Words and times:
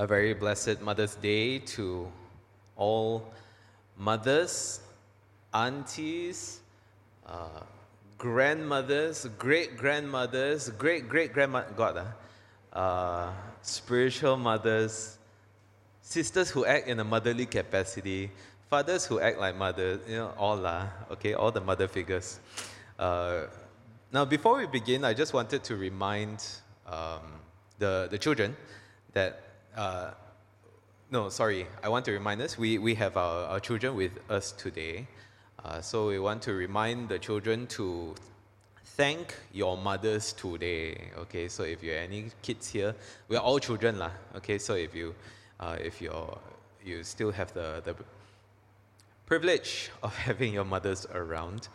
A 0.00 0.06
very 0.06 0.32
blessed 0.32 0.80
Mother's 0.80 1.14
Day 1.16 1.58
to 1.76 2.10
all 2.74 3.30
mothers, 3.98 4.80
aunties, 5.52 6.60
uh, 7.26 7.60
grandmothers, 8.16 9.26
great 9.36 9.76
grandmothers, 9.76 10.70
great 10.70 11.06
great 11.06 11.34
grandmother, 11.34 11.68
God, 11.76 11.98
uh, 11.98 12.78
uh, 12.78 13.32
spiritual 13.60 14.38
mothers, 14.38 15.18
sisters 16.00 16.48
who 16.48 16.64
act 16.64 16.88
in 16.88 16.98
a 17.00 17.04
motherly 17.04 17.44
capacity, 17.44 18.30
fathers 18.70 19.04
who 19.04 19.20
act 19.20 19.38
like 19.38 19.54
mothers, 19.54 20.00
you 20.08 20.16
know, 20.16 20.32
all 20.38 20.56
lah, 20.56 20.88
okay, 21.10 21.34
all 21.34 21.52
the 21.52 21.60
mother 21.60 21.86
figures. 21.86 22.40
Uh, 22.98 23.42
now, 24.10 24.24
before 24.24 24.56
we 24.56 24.66
begin, 24.66 25.04
I 25.04 25.12
just 25.12 25.34
wanted 25.34 25.62
to 25.64 25.76
remind 25.76 26.42
um, 26.86 27.20
the, 27.78 28.08
the 28.10 28.16
children 28.16 28.56
that, 29.12 29.49
uh, 29.76 30.10
no, 31.10 31.28
sorry, 31.28 31.66
I 31.82 31.88
want 31.88 32.04
to 32.04 32.12
remind 32.12 32.40
us, 32.40 32.56
we, 32.56 32.78
we 32.78 32.94
have 32.94 33.16
our, 33.16 33.46
our 33.46 33.60
children 33.60 33.96
with 33.96 34.12
us 34.30 34.52
today. 34.52 35.06
Uh, 35.64 35.80
so 35.80 36.08
we 36.08 36.18
want 36.18 36.42
to 36.42 36.54
remind 36.54 37.08
the 37.08 37.18
children 37.18 37.66
to 37.66 38.14
thank 38.96 39.34
your 39.52 39.76
mothers 39.76 40.32
today. 40.32 41.10
Okay, 41.18 41.48
so 41.48 41.64
if 41.64 41.82
you 41.82 41.92
have 41.92 42.02
any 42.02 42.26
kids 42.42 42.68
here, 42.68 42.94
we 43.28 43.36
are 43.36 43.42
all 43.42 43.58
children 43.58 43.98
lah. 43.98 44.10
Okay, 44.36 44.58
so 44.58 44.74
if 44.74 44.94
you, 44.94 45.14
uh, 45.58 45.76
if 45.80 46.00
you're 46.00 46.38
you 46.84 47.04
still 47.04 47.30
have 47.30 47.52
the, 47.52 47.82
the 47.84 47.94
privilege 49.26 49.90
of 50.02 50.16
having 50.28 50.54
your 50.54 50.64
mothers 50.64 51.06
around, 51.12 51.68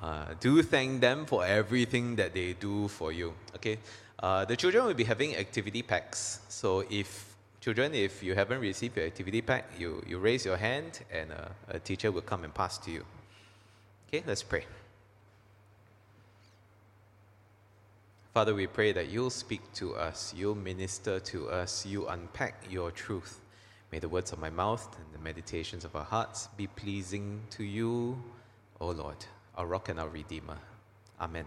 uh, 0.00 0.26
do 0.40 0.62
thank 0.62 1.00
them 1.00 1.26
for 1.26 1.44
everything 1.44 2.16
that 2.16 2.34
they 2.34 2.54
do 2.54 2.88
for 2.88 3.12
you. 3.12 3.32
Okay, 3.54 3.78
uh, 4.22 4.44
the 4.44 4.56
children 4.56 4.84
will 4.84 4.94
be 4.94 5.04
having 5.04 5.36
activity 5.36 5.82
packs. 5.82 6.40
So 6.48 6.84
if 6.90 7.31
children, 7.62 7.94
if 7.94 8.22
you 8.22 8.34
haven't 8.34 8.60
received 8.60 8.98
your 8.98 9.06
activity 9.06 9.40
pack, 9.40 9.70
you, 9.78 10.02
you 10.06 10.18
raise 10.18 10.44
your 10.44 10.58
hand 10.58 11.00
and 11.10 11.30
a, 11.30 11.52
a 11.68 11.78
teacher 11.78 12.12
will 12.12 12.20
come 12.20 12.44
and 12.44 12.52
pass 12.52 12.76
to 12.76 12.90
you. 12.90 13.04
Okay, 14.08 14.22
let's 14.26 14.42
pray. 14.42 14.66
Father, 18.34 18.54
we 18.54 18.66
pray 18.66 18.92
that 18.92 19.08
you'll 19.08 19.30
speak 19.30 19.60
to 19.74 19.94
us, 19.94 20.34
you'll 20.36 20.54
minister 20.54 21.20
to 21.20 21.48
us, 21.48 21.86
you 21.86 22.08
unpack 22.08 22.64
your 22.68 22.90
truth. 22.90 23.40
May 23.90 23.98
the 24.00 24.08
words 24.08 24.32
of 24.32 24.38
my 24.38 24.50
mouth 24.50 24.84
and 24.98 25.06
the 25.18 25.22
meditations 25.22 25.84
of 25.84 25.94
our 25.96 26.04
hearts 26.04 26.48
be 26.56 26.66
pleasing 26.66 27.40
to 27.50 27.64
you, 27.64 28.20
O 28.80 28.90
Lord 28.90 29.24
our 29.56 29.66
rock 29.66 29.88
and 29.88 30.00
our 30.00 30.08
redeemer. 30.08 30.58
Amen. 31.20 31.44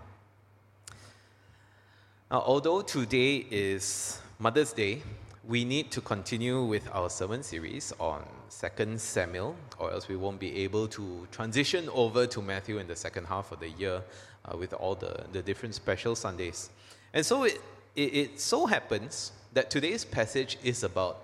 Now, 2.29 2.41
although 2.41 2.81
today 2.81 3.45
is 3.49 4.19
Mother's 4.39 4.73
Day, 4.73 5.01
we 5.47 5.63
need 5.63 5.91
to 5.91 6.01
continue 6.01 6.63
with 6.63 6.87
our 6.91 7.09
sermon 7.09 7.43
series 7.43 7.93
on 7.99 8.25
2nd 8.49 8.99
Samuel, 8.99 9.55
or 9.77 9.91
else 9.91 10.07
we 10.07 10.15
won't 10.15 10.39
be 10.39 10.57
able 10.63 10.87
to 10.87 11.27
transition 11.31 11.87
over 11.89 12.25
to 12.27 12.41
Matthew 12.41 12.79
in 12.79 12.87
the 12.87 12.95
second 12.95 13.25
half 13.25 13.51
of 13.51 13.59
the 13.59 13.69
year 13.69 14.01
uh, 14.45 14.57
with 14.57 14.73
all 14.73 14.95
the, 14.95 15.25
the 15.31 15.41
different 15.41 15.75
special 15.75 16.15
Sundays. 16.15 16.69
And 17.13 17.25
so 17.25 17.43
it, 17.43 17.61
it, 17.95 18.13
it 18.15 18.39
so 18.39 18.65
happens 18.65 19.31
that 19.53 19.69
today's 19.69 20.03
passage 20.03 20.57
is 20.63 20.83
about 20.83 21.23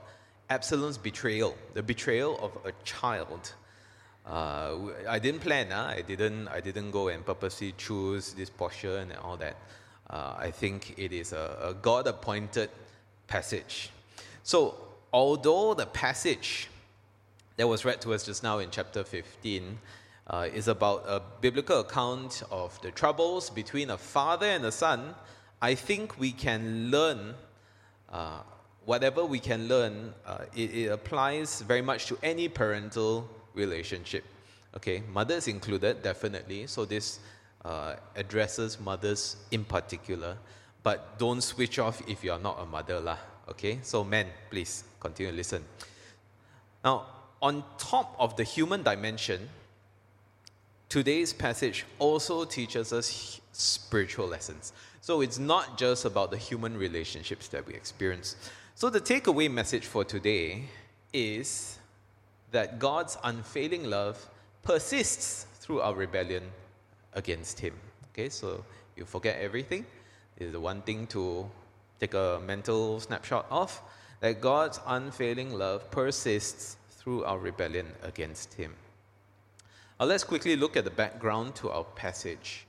Absalom's 0.49 0.97
betrayal, 0.97 1.55
the 1.73 1.81
betrayal 1.83 2.37
of 2.39 2.57
a 2.65 2.73
child 2.83 3.53
uh, 4.25 4.77
I 5.09 5.19
didn't 5.19 5.41
plan. 5.41 5.71
Huh? 5.71 5.93
I 5.97 6.01
didn't. 6.01 6.47
I 6.47 6.61
didn't 6.61 6.91
go 6.91 7.07
and 7.07 7.25
purposely 7.25 7.73
choose 7.77 8.33
this 8.33 8.49
portion 8.49 9.11
and 9.11 9.17
all 9.17 9.37
that. 9.37 9.55
Uh, 10.09 10.35
I 10.37 10.51
think 10.51 10.93
it 10.97 11.11
is 11.11 11.33
a, 11.33 11.57
a 11.69 11.73
God-appointed 11.73 12.69
passage. 13.27 13.89
So, 14.43 14.75
although 15.13 15.73
the 15.73 15.85
passage 15.85 16.67
that 17.57 17.67
was 17.67 17.85
read 17.85 18.01
to 18.01 18.13
us 18.13 18.25
just 18.25 18.43
now 18.43 18.59
in 18.59 18.69
chapter 18.71 19.03
15 19.03 19.77
uh, 20.27 20.47
is 20.53 20.67
about 20.67 21.03
a 21.07 21.21
biblical 21.41 21.81
account 21.81 22.43
of 22.49 22.79
the 22.81 22.91
troubles 22.91 23.49
between 23.49 23.89
a 23.89 23.97
father 23.97 24.47
and 24.47 24.65
a 24.65 24.71
son, 24.71 25.13
I 25.61 25.75
think 25.75 26.19
we 26.19 26.31
can 26.31 26.89
learn 26.89 27.35
uh, 28.11 28.39
whatever 28.85 29.23
we 29.25 29.39
can 29.39 29.67
learn. 29.67 30.13
Uh, 30.25 30.45
it, 30.55 30.75
it 30.75 30.87
applies 30.87 31.61
very 31.61 31.81
much 31.81 32.07
to 32.07 32.17
any 32.23 32.47
parental 32.47 33.29
relationship. 33.53 34.23
Okay, 34.75 35.03
mothers 35.11 35.47
included, 35.47 36.01
definitely. 36.01 36.65
So 36.67 36.85
this 36.85 37.19
uh, 37.65 37.95
addresses 38.15 38.79
mothers 38.79 39.35
in 39.51 39.63
particular. 39.65 40.37
But 40.83 41.19
don't 41.19 41.41
switch 41.41 41.77
off 41.77 42.01
if 42.07 42.23
you 42.23 42.31
are 42.31 42.39
not 42.39 42.59
a 42.59 42.65
mother. 42.65 42.99
Lah. 42.99 43.17
Okay, 43.51 43.79
so 43.83 44.05
men, 44.05 44.27
please 44.49 44.85
continue 45.01 45.29
to 45.29 45.35
listen. 45.35 45.65
Now, 46.85 47.05
on 47.41 47.65
top 47.77 48.15
of 48.17 48.37
the 48.37 48.45
human 48.45 48.81
dimension, 48.81 49.49
today's 50.87 51.33
passage 51.33 51.85
also 51.99 52.45
teaches 52.45 52.93
us 52.93 53.41
spiritual 53.51 54.25
lessons. 54.25 54.71
So 55.01 55.19
it's 55.19 55.37
not 55.37 55.77
just 55.77 56.05
about 56.05 56.31
the 56.31 56.37
human 56.37 56.77
relationships 56.77 57.49
that 57.49 57.67
we 57.67 57.73
experience. 57.73 58.37
So 58.75 58.89
the 58.89 59.01
takeaway 59.01 59.51
message 59.51 59.85
for 59.85 60.05
today 60.05 60.63
is 61.11 61.77
that 62.51 62.79
God's 62.79 63.17
unfailing 63.21 63.83
love 63.83 64.29
persists 64.63 65.45
through 65.59 65.81
our 65.81 65.93
rebellion 65.93 66.43
against 67.15 67.59
Him. 67.59 67.73
Okay, 68.13 68.29
so 68.29 68.63
you 68.95 69.03
forget 69.03 69.41
everything. 69.41 69.85
Is 70.37 70.53
the 70.53 70.59
one 70.61 70.81
thing 70.83 71.05
to 71.07 71.51
take 72.01 72.13
a 72.13 72.41
mental 72.45 72.99
snapshot 72.99 73.45
of 73.49 73.79
that 74.19 74.41
God's 74.41 74.79
unfailing 74.87 75.53
love 75.53 75.89
persists 75.91 76.75
through 76.89 77.23
our 77.23 77.39
rebellion 77.39 77.87
against 78.03 78.55
Him. 78.55 78.73
Now, 79.99 80.07
let's 80.07 80.23
quickly 80.23 80.55
look 80.55 80.75
at 80.75 80.83
the 80.83 80.89
background 80.89 81.55
to 81.55 81.69
our 81.69 81.83
passage. 81.83 82.65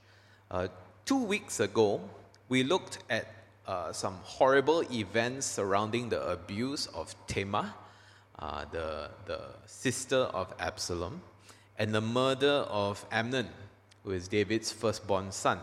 Uh, 0.49 0.67
two 1.03 1.23
weeks 1.23 1.59
ago, 1.59 1.99
we 2.47 2.63
looked 2.63 2.99
at 3.09 3.27
uh, 3.67 3.91
some 3.91 4.19
horrible 4.23 4.83
events 4.93 5.47
surrounding 5.47 6.09
the 6.09 6.23
abuse 6.31 6.85
of 6.87 7.15
Tamar 7.27 7.73
uh, 8.39 8.65
the, 8.71 9.09
the 9.25 9.39
sister 9.65 10.17
of 10.17 10.53
Absalom, 10.59 11.21
and 11.77 11.93
the 11.93 12.01
murder 12.01 12.65
of 12.69 13.05
Amnon, 13.11 13.47
who 14.03 14.11
is 14.11 14.27
David's 14.27 14.71
firstborn 14.71 15.31
son. 15.31 15.59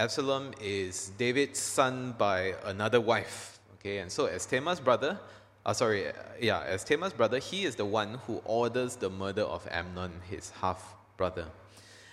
Absalom 0.00 0.52
is 0.62 1.10
David's 1.18 1.58
son 1.58 2.14
by 2.16 2.54
another 2.64 3.02
wife. 3.02 3.58
Okay, 3.74 3.98
and 3.98 4.10
so 4.10 4.24
as 4.24 4.46
Tamar's 4.46 4.80
brother, 4.80 5.20
uh, 5.66 5.74
sorry, 5.74 6.06
yeah, 6.40 6.62
as 6.62 6.84
Tamar's 6.84 7.12
brother, 7.12 7.38
he 7.38 7.64
is 7.64 7.74
the 7.76 7.84
one 7.84 8.14
who 8.26 8.40
orders 8.46 8.96
the 8.96 9.10
murder 9.10 9.42
of 9.42 9.68
Amnon, 9.70 10.12
his 10.30 10.52
half 10.62 10.94
brother. 11.18 11.44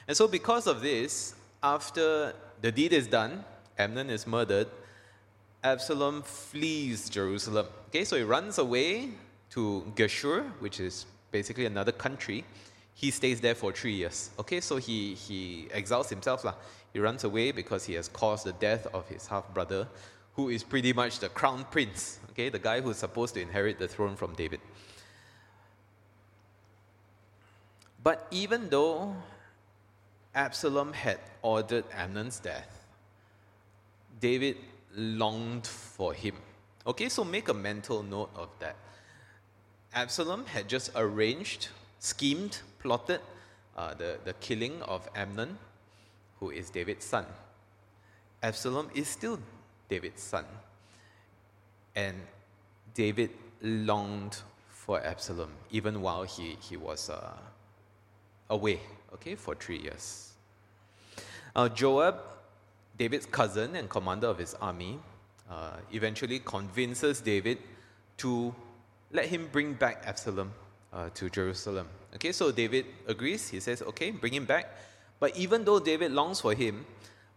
And 0.06 0.18
so, 0.18 0.28
because 0.28 0.68
of 0.68 0.82
this, 0.82 1.36
after 1.64 2.34
the 2.60 2.74
deed 2.74 2.92
is 2.92 3.08
done, 3.08 3.46
Amnon 3.80 4.10
is 4.10 4.28
murdered, 4.28 4.68
Absalom 5.64 6.24
flees 6.24 7.10
Jerusalem. 7.10 7.68
Okay, 7.88 8.04
so 8.04 8.18
he 8.18 8.24
runs 8.24 8.58
away 8.58 9.12
to 9.52 9.90
Geshur, 9.96 10.44
which 10.60 10.82
is 10.82 11.06
basically 11.32 11.66
another 11.66 11.94
country. 11.94 12.44
He 12.98 13.12
stays 13.12 13.40
there 13.40 13.54
for 13.54 13.72
three 13.72 13.94
years. 13.94 14.32
Okay, 14.40 14.60
so 14.60 14.78
he, 14.78 15.14
he 15.14 15.68
exiles 15.72 16.10
himself. 16.10 16.44
Lah. 16.44 16.56
He 16.92 17.00
runs 17.00 17.24
away 17.24 17.52
because 17.52 17.86
he 17.86 17.94
has 17.94 18.08
caused 18.08 18.44
the 18.44 18.54
death 18.54 18.88
of 18.92 19.08
his 19.08 19.28
half 19.28 19.54
brother, 19.54 19.88
who 20.34 20.50
is 20.50 20.64
pretty 20.64 20.94
much 20.94 21.20
the 21.20 21.30
crown 21.30 21.64
prince, 21.70 22.20
okay, 22.32 22.50
the 22.50 22.58
guy 22.58 22.82
who's 22.82 22.98
supposed 22.98 23.36
to 23.36 23.42
inherit 23.42 23.78
the 23.78 23.88
throne 23.88 24.16
from 24.16 24.34
David. 24.34 24.62
But 28.04 28.26
even 28.32 28.68
though 28.70 29.16
Absalom 30.34 30.94
had 30.94 31.20
ordered 31.44 31.86
Amnon's 31.94 32.40
death, 32.40 32.84
David 34.20 34.58
longed 34.96 35.68
for 35.68 36.16
him. 36.16 36.36
Okay, 36.88 37.10
so 37.10 37.24
make 37.24 37.48
a 37.50 37.54
mental 37.54 38.02
note 38.02 38.32
of 38.36 38.50
that. 38.58 38.76
Absalom 39.94 40.48
had 40.48 40.68
just 40.68 40.90
arranged, 40.96 41.68
schemed, 42.00 42.60
plotted 42.80 43.22
uh, 43.76 43.94
the, 43.94 44.18
the 44.24 44.34
killing 44.34 44.82
of 44.84 45.08
Amnon, 45.16 45.58
who 46.40 46.52
is 46.52 46.70
David's 46.70 47.06
son. 47.06 47.26
Absalom 48.44 48.90
is 48.94 49.08
still 49.08 49.40
David's 49.90 50.22
son. 50.22 50.46
And 51.96 52.16
David 52.94 53.32
longed 53.62 54.38
for 54.70 55.04
Absalom, 55.04 55.50
even 55.72 56.02
while 56.02 56.24
he, 56.24 56.58
he 56.62 56.78
was 56.78 57.10
uh, 57.10 57.34
away, 58.50 58.80
okay, 59.14 59.36
for 59.36 59.56
three 59.56 59.80
years. 59.80 60.34
Uh, 61.56 61.68
Joab 61.68 62.16
David's 62.98 63.28
cousin 63.28 63.76
and 63.76 63.90
commander 63.90 64.28
of 64.28 64.38
his 64.38 64.56
army, 64.56 65.00
uh, 65.50 65.78
eventually 65.92 66.40
convinces 66.40 67.22
David 67.22 67.60
to 68.18 68.54
let 69.12 69.26
him 69.26 69.48
bring 69.52 69.74
back 69.74 70.04
Absalom 70.06 70.52
uh, 70.94 71.10
to 71.14 71.30
Jerusalem. 71.30 71.88
Okay, 72.16 72.32
so 72.32 72.52
David 72.52 72.86
agrees. 73.08 73.50
He 73.50 73.60
says, 73.60 73.82
okay, 73.82 74.12
bring 74.12 74.34
him 74.34 74.46
back. 74.46 74.76
But 75.20 75.36
even 75.38 75.66
though 75.66 75.80
David 75.80 76.12
longs 76.12 76.42
for 76.42 76.54
him, 76.54 76.86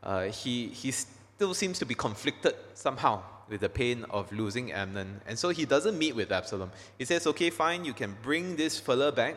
uh, 0.03 0.25
he, 0.25 0.69
he 0.69 0.91
still 0.91 1.55
seems 1.55 1.79
to 1.79 1.87
be 1.87 1.95
conflicted 1.95 2.55
somehow. 2.75 3.23
with 3.51 3.61
the 3.61 3.69
pain 3.69 4.05
of 4.11 4.31
losing 4.33 4.73
Amnon. 4.73 5.21
And 5.27 5.39
so 5.39 5.49
he 5.51 5.67
doesn't 5.67 5.99
meet 5.99 6.15
with 6.15 6.31
Absalom. 6.31 6.71
He 6.97 7.05
says, 7.05 7.27
okay, 7.27 7.51
fine, 7.51 7.85
you 7.85 7.93
can 7.93 8.17
bring 8.23 8.55
this 8.57 8.79
fella 8.79 9.11
back 9.11 9.37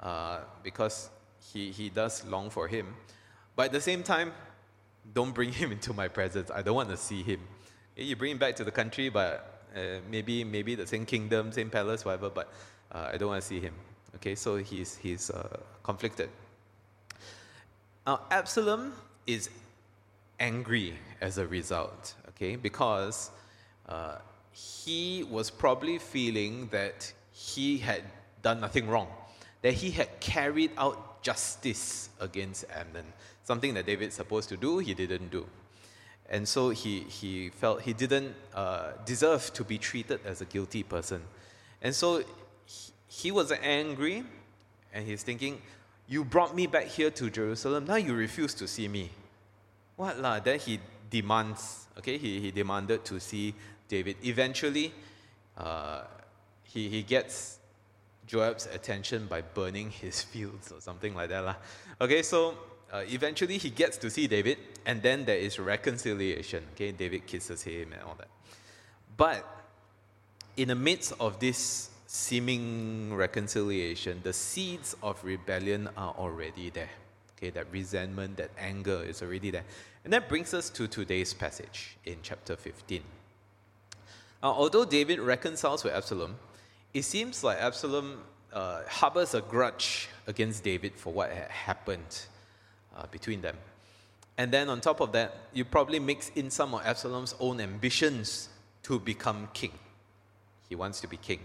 uh, 0.00 0.40
because 0.64 1.08
he, 1.52 1.70
he 1.70 1.88
does 1.88 2.26
long 2.26 2.50
for 2.50 2.66
him. 2.66 2.94
But 3.54 3.66
at 3.66 3.72
the 3.72 3.80
same 3.80 4.02
time, 4.02 4.32
don't 5.14 5.32
bring 5.32 5.52
him 5.60 5.70
into 5.72 5.92
my 5.92 6.08
presence. 6.08 6.50
I 6.50 6.62
don't 6.62 6.74
want 6.74 6.90
to 6.90 6.96
see 6.96 7.22
him. 7.22 7.40
You 7.96 8.16
bring 8.16 8.32
him 8.32 8.38
back 8.38 8.56
to 8.56 8.64
the 8.64 8.70
country, 8.70 9.08
but 9.08 9.64
uh, 9.76 10.00
maybe, 10.10 10.42
maybe 10.42 10.74
the 10.74 10.86
same 10.86 11.06
kingdom, 11.06 11.52
same 11.52 11.70
palace, 11.70 12.04
whatever, 12.04 12.30
but 12.30 12.52
uh, 12.92 13.10
I 13.12 13.16
don't 13.16 13.28
want 13.28 13.42
to 13.42 13.46
see 13.46 13.60
him. 13.60 13.74
Okay, 14.16 14.34
so 14.34 14.56
he's, 14.56 14.96
he's 14.96 15.30
uh, 15.30 15.58
conflicted. 15.82 16.28
Now, 18.06 18.20
Absalom 18.30 18.92
is 19.26 19.50
angry 20.38 20.94
as 21.20 21.38
a 21.38 21.46
result, 21.46 22.14
okay, 22.30 22.56
because 22.56 23.30
uh, 23.88 24.16
he 24.52 25.24
was 25.30 25.50
probably 25.50 25.98
feeling 25.98 26.68
that 26.72 27.12
he 27.32 27.78
had 27.78 28.02
done 28.42 28.60
nothing 28.60 28.88
wrong, 28.88 29.08
that 29.62 29.74
he 29.74 29.90
had 29.90 30.20
carried 30.20 30.72
out 30.76 31.22
justice 31.22 32.08
against 32.20 32.64
Amnon. 32.74 33.04
Something 33.44 33.74
that 33.74 33.86
David's 33.86 34.14
supposed 34.14 34.48
to 34.48 34.56
do, 34.56 34.78
he 34.78 34.94
didn't 34.94 35.30
do. 35.30 35.46
And 36.28 36.46
so 36.46 36.70
he, 36.70 37.00
he 37.00 37.50
felt 37.50 37.82
he 37.82 37.92
didn't 37.92 38.34
uh, 38.54 38.92
deserve 39.04 39.52
to 39.54 39.64
be 39.64 39.78
treated 39.78 40.20
as 40.24 40.40
a 40.40 40.44
guilty 40.44 40.82
person. 40.82 41.22
And 41.82 41.94
so 41.94 42.22
he, 43.06 43.30
was 43.30 43.52
angry 43.52 44.24
and 44.92 45.06
he's 45.06 45.22
thinking, 45.22 45.60
You 46.08 46.24
brought 46.24 46.54
me 46.54 46.66
back 46.66 46.86
here 46.86 47.10
to 47.10 47.30
Jerusalem, 47.30 47.86
now 47.86 47.96
you 47.96 48.14
refuse 48.14 48.54
to 48.54 48.68
see 48.68 48.88
me. 48.88 49.10
What 49.96 50.18
lah? 50.18 50.40
Then 50.40 50.58
he 50.58 50.80
demands, 51.10 51.86
okay, 51.98 52.16
he, 52.16 52.40
he 52.40 52.50
demanded 52.50 53.04
to 53.04 53.20
see 53.20 53.54
David. 53.88 54.16
Eventually, 54.24 54.92
uh, 55.58 56.02
he, 56.64 56.88
he 56.88 57.02
gets 57.02 57.58
Joab's 58.26 58.66
attention 58.66 59.26
by 59.26 59.42
burning 59.42 59.90
his 59.90 60.22
fields 60.30 60.72
or 60.72 60.80
something 60.80 61.14
like 61.14 61.28
that. 61.30 61.40
Lah. 61.40 61.56
Okay, 62.00 62.22
so 62.22 62.56
uh, 62.92 63.02
eventually 63.08 63.58
he 63.58 63.70
gets 63.70 63.96
to 63.98 64.10
see 64.10 64.26
David, 64.26 64.58
and 64.86 65.02
then 65.02 65.24
there 65.24 65.36
is 65.36 65.58
reconciliation. 65.58 66.64
Okay, 66.74 66.92
David 66.92 67.26
kisses 67.26 67.62
him 67.62 67.92
and 67.92 68.02
all 68.02 68.14
that. 68.18 68.28
But 69.16 69.44
in 70.56 70.68
the 70.68 70.74
midst 70.74 71.12
of 71.20 71.38
this 71.40 71.89
seeming 72.12 73.14
reconciliation, 73.14 74.18
the 74.24 74.32
seeds 74.32 74.96
of 75.00 75.22
rebellion 75.22 75.88
are 75.96 76.12
already 76.18 76.68
there. 76.68 76.90
Okay, 77.38 77.50
that 77.50 77.66
resentment, 77.70 78.36
that 78.36 78.50
anger 78.58 79.00
is 79.06 79.22
already 79.22 79.52
there. 79.52 79.62
And 80.02 80.12
that 80.12 80.28
brings 80.28 80.52
us 80.52 80.70
to 80.70 80.88
today's 80.88 81.32
passage 81.32 81.96
in 82.04 82.16
chapter 82.20 82.56
15. 82.56 83.00
Now, 84.42 84.48
although 84.48 84.84
David 84.84 85.20
reconciles 85.20 85.84
with 85.84 85.94
Absalom, 85.94 86.34
it 86.92 87.02
seems 87.02 87.44
like 87.44 87.58
Absalom 87.58 88.22
uh, 88.52 88.80
harbors 88.88 89.34
a 89.34 89.40
grudge 89.40 90.08
against 90.26 90.64
David 90.64 90.94
for 90.96 91.12
what 91.12 91.30
had 91.30 91.48
happened 91.48 92.26
uh, 92.96 93.06
between 93.12 93.40
them. 93.40 93.56
And 94.36 94.50
then 94.50 94.68
on 94.68 94.80
top 94.80 94.98
of 94.98 95.12
that, 95.12 95.36
you 95.52 95.64
probably 95.64 96.00
mix 96.00 96.32
in 96.34 96.50
some 96.50 96.74
of 96.74 96.84
Absalom's 96.84 97.36
own 97.38 97.60
ambitions 97.60 98.48
to 98.82 98.98
become 98.98 99.48
king. 99.52 99.78
He 100.68 100.74
wants 100.74 101.00
to 101.02 101.06
be 101.06 101.16
king. 101.16 101.38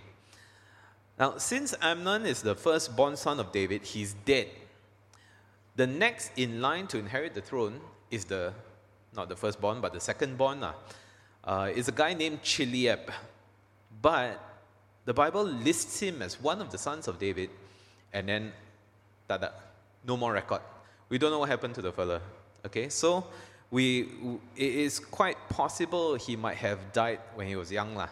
Now, 1.18 1.38
since 1.38 1.74
Amnon 1.82 2.26
is 2.26 2.42
the 2.42 2.56
firstborn 2.56 3.16
son 3.16 3.40
of 3.40 3.52
David, 3.52 3.84
he's 3.84 4.16
dead. 4.26 4.48
The 5.76 5.88
next 5.88 6.32
in 6.36 6.62
line 6.62 6.88
to 6.88 6.98
inherit 6.98 7.34
the 7.34 7.42
throne 7.42 7.80
is 8.12 8.26
the, 8.26 8.54
not 9.16 9.30
the 9.30 9.36
firstborn, 9.36 9.82
but 9.82 9.94
the 9.94 10.00
secondborn, 10.00 10.74
uh, 11.44 11.70
is 11.74 11.88
a 11.88 11.92
guy 11.92 12.14
named 12.14 12.42
Chileab. 12.42 13.12
But 14.02 14.42
the 15.06 15.14
Bible 15.14 15.44
lists 15.44 16.00
him 16.02 16.22
as 16.22 16.42
one 16.42 16.62
of 16.62 16.70
the 16.70 16.78
sons 16.78 17.08
of 17.08 17.18
David, 17.18 17.50
and 18.12 18.28
then, 18.28 18.54
tada, 19.30 19.52
no 20.06 20.18
more 20.18 20.34
record. 20.34 20.62
We 21.08 21.18
don't 21.18 21.32
know 21.32 21.40
what 21.40 21.50
happened 21.50 21.76
to 21.76 21.82
the 21.82 21.92
fella. 21.92 22.22
Okay, 22.66 22.90
so 22.90 23.26
we, 23.72 24.10
it 24.56 24.74
is 24.76 25.00
quite 25.00 25.38
possible 25.50 26.16
he 26.16 26.36
might 26.36 26.58
have 26.58 26.92
died 26.92 27.20
when 27.36 27.48
he 27.48 27.56
was 27.56 27.72
young. 27.72 27.96
Lah. 27.96 28.10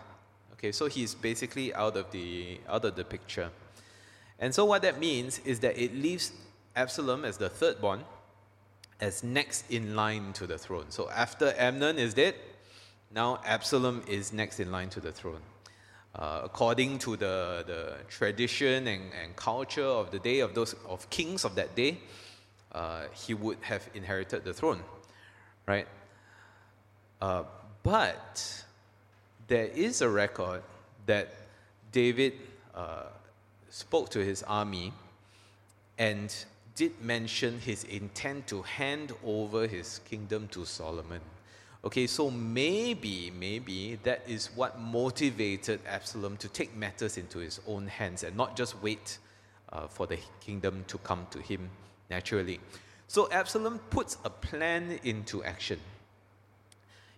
Okay, 0.64 0.72
so 0.72 0.88
he's 0.88 1.14
basically 1.14 1.74
out 1.74 1.98
of, 1.98 2.10
the, 2.12 2.58
out 2.70 2.86
of 2.86 2.96
the 2.96 3.04
picture. 3.04 3.50
And 4.40 4.56
so 4.56 4.64
what 4.64 4.82
that 4.84 4.98
means 4.98 5.40
is 5.40 5.60
that 5.60 5.78
it 5.78 5.94
leaves 5.94 6.32
Absalom 6.74 7.26
as 7.26 7.36
the 7.36 7.50
third 7.50 7.82
born, 7.82 8.06
as 9.02 9.26
next 9.26 9.70
in 9.70 9.94
line 9.94 10.32
to 10.32 10.48
the 10.48 10.58
throne. 10.58 10.86
So 10.88 11.10
after 11.10 11.54
Amnon 11.58 12.00
is 12.00 12.14
dead, 12.14 12.36
now 13.14 13.42
Absalom 13.44 14.04
is 14.08 14.32
next 14.32 14.62
in 14.62 14.72
line 14.72 14.88
to 14.92 15.02
the 15.02 15.12
throne. 15.12 15.42
Uh, 16.16 16.44
according 16.46 17.00
to 17.00 17.18
the, 17.18 17.66
the 17.68 17.96
tradition 18.08 18.88
and, 18.88 19.12
and 19.22 19.36
culture 19.36 19.84
of 19.84 20.12
the 20.12 20.20
day 20.20 20.40
of 20.40 20.56
those 20.56 20.76
of 20.88 21.10
kings 21.10 21.44
of 21.44 21.56
that 21.56 21.76
day, 21.76 21.98
uh, 22.72 23.02
he 23.14 23.34
would 23.34 23.58
have 23.60 23.90
inherited 23.94 24.46
the 24.46 24.54
throne, 24.54 24.80
right? 25.68 25.90
Uh, 27.20 27.44
but 27.84 28.63
there 29.48 29.66
is 29.68 30.02
a 30.02 30.10
record 30.10 30.62
that 31.06 31.34
David 31.92 32.34
uh, 32.74 33.04
spoke 33.70 34.10
to 34.10 34.24
his 34.24 34.44
army 34.44 34.94
and 35.98 36.34
did 36.76 37.00
mention 37.02 37.60
his 37.60 37.84
intent 37.84 38.48
to 38.48 38.62
hand 38.64 39.12
over 39.24 39.68
his 39.68 40.00
kingdom 40.06 40.48
to 40.50 40.66
Solomon. 40.66 41.22
Okay, 41.86 42.08
so 42.08 42.32
maybe, 42.32 43.32
maybe 43.38 44.00
that 44.04 44.22
is 44.28 44.48
what 44.56 44.80
motivated 44.80 45.82
Absalom 45.86 46.38
to 46.38 46.48
take 46.48 46.76
matters 46.76 47.18
into 47.18 47.40
his 47.40 47.60
own 47.68 47.88
hands 47.88 48.24
and 48.24 48.36
not 48.38 48.56
just 48.56 48.82
wait 48.82 49.18
uh, 49.72 49.88
for 49.88 50.08
the 50.08 50.18
kingdom 50.40 50.86
to 50.88 50.98
come 51.00 51.28
to 51.32 51.40
him 51.40 51.70
naturally. 52.10 52.60
So 53.08 53.30
Absalom 53.32 53.80
puts 53.90 54.18
a 54.24 54.30
plan 54.30 55.00
into 55.04 55.44
action. 55.44 55.80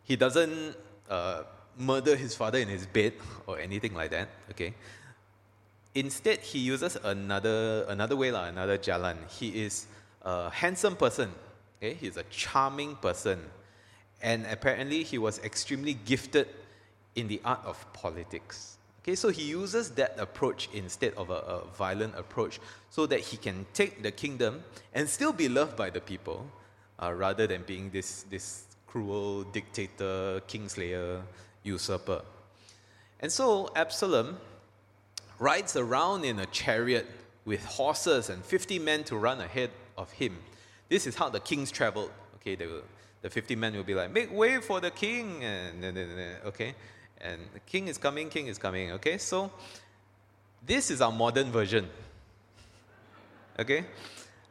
He 0.04 0.16
doesn't 0.16 0.76
uh, 1.10 1.44
murder 1.78 2.16
his 2.16 2.36
father 2.36 2.60
in 2.60 2.68
his 2.68 2.86
bed 2.86 3.14
or 3.48 3.60
anything 3.60 3.94
like 3.94 4.12
that, 4.12 4.30
okay? 4.52 4.74
Instead, 5.94 6.40
he 6.40 6.60
uses 6.60 6.98
another, 7.04 7.86
another 7.88 8.16
way, 8.16 8.32
like 8.32 8.52
another 8.52 8.78
jalan. 8.78 9.16
He 9.32 9.64
is 9.64 9.88
a 10.24 10.50
handsome 10.50 10.96
person. 10.98 11.32
Okay? 11.78 11.94
He's 11.94 12.18
a 12.18 12.24
charming 12.24 12.96
person. 12.98 13.40
And 14.22 14.46
apparently, 14.48 15.04
he 15.04 15.18
was 15.18 15.40
extremely 15.40 15.94
gifted 15.94 16.50
in 17.16 17.30
the 17.30 17.40
art 17.46 17.62
of 17.64 17.86
politics. 17.94 18.78
Okay, 19.02 19.16
so 19.16 19.30
he 19.30 19.44
uses 19.44 19.92
that 19.92 20.16
approach 20.18 20.68
instead 20.74 21.14
of 21.14 21.30
a, 21.30 21.34
a, 21.34 21.66
violent 21.78 22.18
approach 22.18 22.60
so 22.90 23.06
that 23.06 23.20
he 23.20 23.38
can 23.38 23.64
take 23.72 24.02
the 24.02 24.12
kingdom 24.12 24.64
and 24.96 25.08
still 25.08 25.32
be 25.32 25.48
loved 25.48 25.78
by 25.78 25.92
the 25.92 26.02
people 26.02 26.44
uh, 27.02 27.14
rather 27.14 27.46
than 27.46 27.62
being 27.68 27.92
this, 27.92 28.24
this 28.32 28.64
cruel 28.88 29.44
dictator, 29.44 30.42
kingslayer, 30.48 31.22
usurper. 31.66 32.22
And 33.20 33.32
so 33.32 33.70
Absalom 33.76 34.38
rides 35.40 35.76
around 35.76 36.24
in 36.24 36.40
a 36.40 36.46
chariot 36.46 37.08
with 37.44 37.66
horses 37.66 38.30
and 38.30 38.44
50 38.44 38.80
men 38.80 39.04
to 39.06 39.18
run 39.18 39.42
ahead 39.42 39.72
of 39.98 40.12
him. 40.12 40.38
This 40.90 41.08
is 41.08 41.16
how 41.16 41.30
the 41.30 41.40
kings 41.40 41.72
traveled. 41.72 42.12
Okay, 42.36 42.56
will, 42.56 42.84
the 43.22 43.30
50 43.30 43.56
men 43.56 43.76
will 43.76 43.84
be 43.84 43.96
like, 43.96 44.12
make 44.12 44.32
way 44.32 44.60
for 44.62 44.80
the 44.80 44.92
king. 44.92 45.44
And, 45.44 45.84
okay, 46.46 46.76
and 47.20 47.42
the 47.54 47.60
king 47.62 47.88
is 47.88 47.98
coming, 47.98 48.30
king 48.30 48.48
is 48.48 48.58
coming. 48.58 48.92
Okay, 48.94 49.18
so 49.18 49.52
this 50.66 50.92
is 50.92 51.02
our 51.02 51.12
modern 51.12 51.52
version. 51.52 51.88
Okay? 53.60 53.86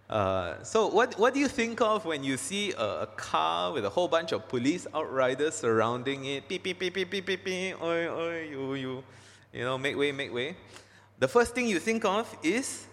Uh, 0.08 0.62
so 0.62 0.88
what, 0.88 1.18
what 1.18 1.32
do 1.32 1.40
you 1.40 1.48
think 1.48 1.80
of 1.80 2.04
when 2.04 2.22
you 2.22 2.36
see 2.36 2.72
a, 2.72 3.02
a, 3.02 3.06
car 3.16 3.72
with 3.72 3.86
a 3.86 3.88
whole 3.88 4.06
bunch 4.06 4.32
of 4.32 4.46
police 4.48 4.86
outriders 4.94 5.54
surrounding 5.54 6.26
it? 6.26 6.46
Beep, 6.46 6.62
beep, 6.62 6.78
beep, 6.78 6.92
beep, 6.92 7.10
beep, 7.10 7.24
beep, 7.24 7.44
beep. 7.44 7.82
Oi, 7.82 8.08
oi, 8.08 8.48
you, 8.50 8.74
you. 8.74 9.04
You 9.52 9.64
know, 9.64 9.78
make 9.78 9.96
way, 9.96 10.12
make 10.12 10.32
way. 10.32 10.56
The 11.18 11.28
first 11.28 11.54
thing 11.54 11.68
you 11.68 11.78
think 11.78 12.04
of 12.04 12.36
is, 12.42 12.86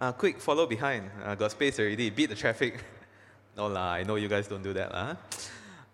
uh, 0.00 0.12
quick, 0.12 0.40
follow 0.40 0.64
behind. 0.64 1.10
Uh, 1.22 1.34
got 1.34 1.50
space 1.50 1.78
already, 1.78 2.08
beat 2.08 2.30
the 2.30 2.34
traffic. 2.34 2.82
no 3.56 3.66
lah, 3.66 3.92
I 3.92 4.04
know 4.04 4.16
you 4.16 4.28
guys 4.28 4.48
don't 4.48 4.62
do 4.62 4.72
that 4.72 4.90
lah. 4.90 5.16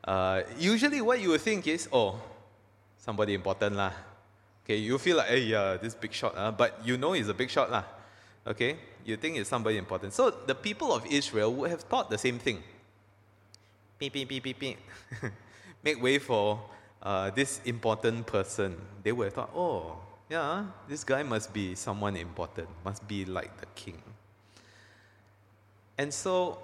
Uh, 0.04 0.42
usually 0.56 1.00
what 1.00 1.20
you 1.20 1.30
would 1.30 1.40
think 1.40 1.66
is, 1.66 1.88
oh, 1.92 2.20
somebody 2.96 3.34
important 3.34 3.74
lah. 3.74 3.92
Okay, 4.64 4.76
you 4.76 4.98
feel 4.98 5.16
like, 5.16 5.28
hey, 5.28 5.40
yeah, 5.40 5.76
this 5.80 5.94
big 5.94 6.12
shot, 6.12 6.36
uh, 6.36 6.52
but 6.52 6.78
you 6.84 6.96
know 6.96 7.14
it's 7.14 7.28
a 7.28 7.34
big 7.34 7.50
shot 7.50 7.70
lah. 7.70 7.84
Okay, 8.46 8.76
you 9.08 9.16
think 9.16 9.36
it's 9.38 9.48
somebody 9.48 9.78
important. 9.78 10.12
So 10.12 10.30
the 10.30 10.54
people 10.54 10.92
of 10.92 11.06
Israel 11.06 11.52
would 11.54 11.70
have 11.70 11.80
thought 11.80 12.10
the 12.10 12.18
same 12.18 12.38
thing. 12.38 12.62
Beep, 13.98 14.12
beep, 14.12 14.28
beep, 14.28 14.42
beep, 14.42 14.58
beep. 14.58 14.78
Make 15.82 16.02
way 16.02 16.18
for 16.18 16.60
uh, 17.02 17.30
this 17.30 17.60
important 17.64 18.26
person, 18.26 18.76
they 19.02 19.12
would 19.12 19.24
have 19.24 19.34
thought, 19.34 19.50
oh, 19.54 19.96
yeah, 20.28 20.66
this 20.88 21.04
guy 21.04 21.22
must 21.22 21.52
be 21.52 21.74
someone 21.74 22.16
important, 22.16 22.68
must 22.84 23.06
be 23.08 23.24
like 23.24 23.56
the 23.58 23.66
king. 23.74 24.02
And 25.96 26.12
so 26.12 26.58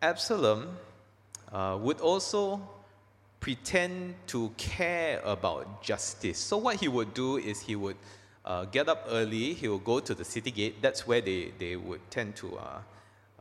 Absalom 0.00 0.78
uh, 1.52 1.76
would 1.80 2.00
also 2.00 2.60
pretend 3.38 4.14
to 4.28 4.50
care 4.56 5.20
about 5.24 5.82
justice. 5.82 6.38
So, 6.38 6.56
what 6.56 6.76
he 6.76 6.88
would 6.88 7.14
do 7.14 7.36
is 7.36 7.60
he 7.60 7.76
would 7.76 7.96
uh, 8.46 8.64
get 8.64 8.88
up 8.88 9.06
early, 9.10 9.54
he 9.54 9.68
would 9.68 9.84
go 9.84 9.98
to 10.00 10.14
the 10.14 10.24
city 10.24 10.50
gate. 10.50 10.80
That's 10.80 11.06
where 11.06 11.20
they, 11.20 11.52
they 11.58 11.76
would 11.76 12.00
tend 12.10 12.36
to 12.36 12.56
uh, 12.56 12.78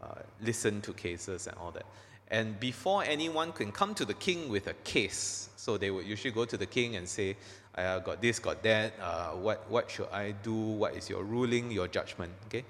uh, 0.01 0.07
listen 0.41 0.81
to 0.81 0.93
cases 0.93 1.47
and 1.47 1.55
all 1.57 1.71
that. 1.71 1.85
And 2.29 2.59
before 2.59 3.03
anyone 3.03 3.51
can 3.51 3.71
come 3.71 3.93
to 3.95 4.05
the 4.05 4.15
king 4.15 4.49
with 4.49 4.67
a 4.67 4.73
case, 4.83 5.49
so 5.57 5.77
they 5.77 5.91
would 5.91 6.05
usually 6.05 6.31
go 6.31 6.43
to 6.45 6.57
the 6.57 6.65
king 6.65 6.95
and 6.95 7.07
say, 7.07 7.37
I 7.75 7.99
got 7.99 8.21
this, 8.21 8.39
got 8.39 8.63
that, 8.63 8.93
uh, 8.99 9.31
what, 9.31 9.69
what 9.69 9.91
should 9.91 10.07
I 10.11 10.31
do, 10.31 10.53
what 10.53 10.95
is 10.95 11.09
your 11.09 11.23
ruling, 11.23 11.71
your 11.71 11.87
judgment, 11.87 12.31
okay? 12.47 12.63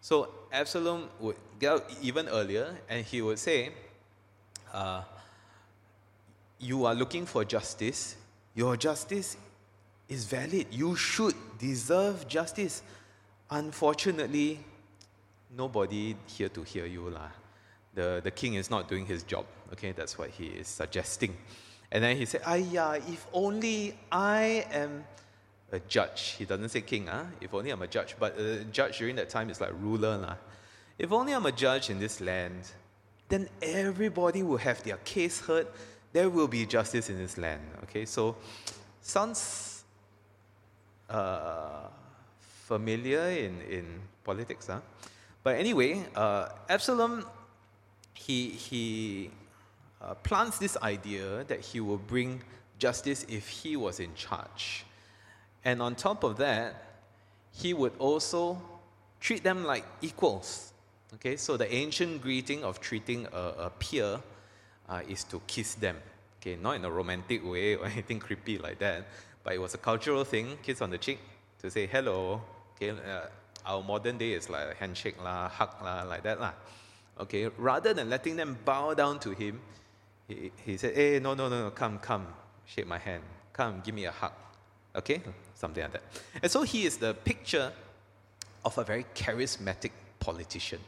So 0.00 0.28
Absalom 0.52 1.08
would 1.20 1.36
get 1.58 1.72
out 1.72 1.90
even 2.00 2.28
earlier 2.28 2.76
and 2.88 3.04
he 3.04 3.22
would 3.22 3.38
say, 3.38 3.70
uh, 4.72 5.02
You 6.60 6.84
are 6.84 6.94
looking 6.94 7.26
for 7.26 7.44
justice. 7.44 8.16
Your 8.54 8.76
justice 8.76 9.36
is 10.12 10.24
valid. 10.24 10.66
You 10.70 10.94
should 10.96 11.34
deserve 11.58 12.28
justice. 12.28 12.82
Unfortunately, 13.50 14.60
nobody 15.56 16.16
here 16.26 16.48
to 16.50 16.62
hear 16.62 16.86
you. 16.86 17.08
Lah. 17.10 17.30
The, 17.94 18.20
the 18.22 18.30
king 18.30 18.54
is 18.54 18.70
not 18.70 18.88
doing 18.88 19.06
his 19.06 19.22
job. 19.22 19.46
Okay, 19.72 19.92
that's 19.92 20.18
what 20.18 20.30
he 20.30 20.46
is 20.46 20.68
suggesting. 20.68 21.36
And 21.90 22.02
then 22.04 22.16
he 22.16 22.24
said, 22.24 22.42
Ayah, 22.46 23.00
if 23.08 23.26
only 23.32 23.94
I 24.10 24.66
am 24.72 25.04
a 25.72 25.80
judge. 25.80 26.36
He 26.38 26.44
doesn't 26.44 26.68
say 26.68 26.82
king, 26.82 27.06
huh? 27.06 27.24
if 27.40 27.52
only 27.54 27.70
I'm 27.70 27.82
a 27.82 27.86
judge. 27.86 28.14
But 28.18 28.38
a 28.38 28.64
judge 28.64 28.98
during 28.98 29.16
that 29.16 29.30
time 29.30 29.50
is 29.50 29.60
like 29.60 29.72
ruler. 29.80 30.18
Lah. 30.18 30.36
If 30.98 31.12
only 31.12 31.32
I'm 31.32 31.46
a 31.46 31.52
judge 31.52 31.90
in 31.90 31.98
this 31.98 32.20
land, 32.20 32.70
then 33.28 33.48
everybody 33.62 34.42
will 34.42 34.58
have 34.58 34.82
their 34.82 34.98
case 34.98 35.40
heard. 35.40 35.66
There 36.12 36.28
will 36.28 36.48
be 36.48 36.66
justice 36.66 37.08
in 37.08 37.16
this 37.16 37.38
land. 37.38 37.62
Okay, 37.84 38.04
so 38.04 38.36
sounds 39.00 39.71
uh, 41.12 41.88
familiar 42.40 43.28
in, 43.30 43.60
in 43.68 44.00
politics. 44.24 44.66
Huh? 44.66 44.80
But 45.42 45.56
anyway, 45.56 46.04
uh, 46.14 46.48
Absalom, 46.68 47.26
he, 48.14 48.48
he 48.48 49.30
uh, 50.00 50.14
plants 50.14 50.58
this 50.58 50.76
idea 50.82 51.44
that 51.44 51.60
he 51.60 51.80
will 51.80 51.98
bring 51.98 52.42
justice 52.78 53.26
if 53.28 53.48
he 53.48 53.76
was 53.76 54.00
in 54.00 54.14
charge. 54.14 54.84
And 55.64 55.80
on 55.82 55.94
top 55.94 56.24
of 56.24 56.36
that, 56.38 56.82
he 57.52 57.74
would 57.74 57.92
also 57.98 58.60
treat 59.20 59.44
them 59.44 59.64
like 59.64 59.84
equals. 60.00 60.72
Okay, 61.14 61.36
so 61.36 61.56
the 61.56 61.72
ancient 61.72 62.22
greeting 62.22 62.64
of 62.64 62.80
treating 62.80 63.26
a, 63.32 63.66
a 63.66 63.70
peer 63.78 64.18
uh, 64.88 65.00
is 65.08 65.24
to 65.24 65.40
kiss 65.46 65.74
them. 65.74 65.96
Okay, 66.40 66.56
not 66.56 66.76
in 66.76 66.84
a 66.84 66.90
romantic 66.90 67.44
way 67.44 67.76
or 67.76 67.86
anything 67.94 68.18
creepy 68.18 68.58
like 68.58 68.78
that, 68.78 69.06
but 69.44 69.54
it 69.54 69.60
was 69.60 69.74
a 69.74 69.78
cultural 69.78 70.24
thing, 70.24 70.58
kiss 70.62 70.80
on 70.80 70.90
the 70.90 70.98
cheek, 70.98 71.18
to 71.60 71.70
say 71.70 71.86
hello. 71.86 72.40
Okay, 72.76 72.90
uh, 72.90 73.26
our 73.66 73.82
modern 73.82 74.18
day 74.18 74.32
is 74.32 74.48
like 74.50 74.72
a 74.72 74.74
handshake 74.74 75.22
lah, 75.22 75.48
hug 75.48 75.70
lah, 75.82 76.02
like 76.02 76.22
that 76.22 76.40
lah. 76.40 76.52
Okay, 77.20 77.48
rather 77.58 77.92
than 77.92 78.08
letting 78.08 78.36
them 78.36 78.58
bow 78.64 78.94
down 78.94 79.18
to 79.20 79.30
him, 79.30 79.60
he, 80.26 80.50
he 80.64 80.76
said, 80.76 80.94
hey, 80.94 81.20
no, 81.20 81.34
no, 81.34 81.48
no, 81.48 81.64
no, 81.64 81.70
come, 81.70 81.98
come, 81.98 82.26
shake 82.66 82.86
my 82.86 82.98
hand. 82.98 83.22
Come, 83.52 83.82
give 83.84 83.94
me 83.94 84.06
a 84.06 84.10
hug. 84.10 84.32
Okay, 84.94 85.20
something 85.54 85.82
like 85.82 85.92
that. 85.92 86.02
And 86.42 86.50
so 86.50 86.62
he 86.62 86.84
is 86.84 86.96
the 86.96 87.14
picture 87.14 87.72
of 88.64 88.78
a 88.78 88.84
very 88.84 89.06
charismatic 89.14 89.90
politician. 90.20 90.80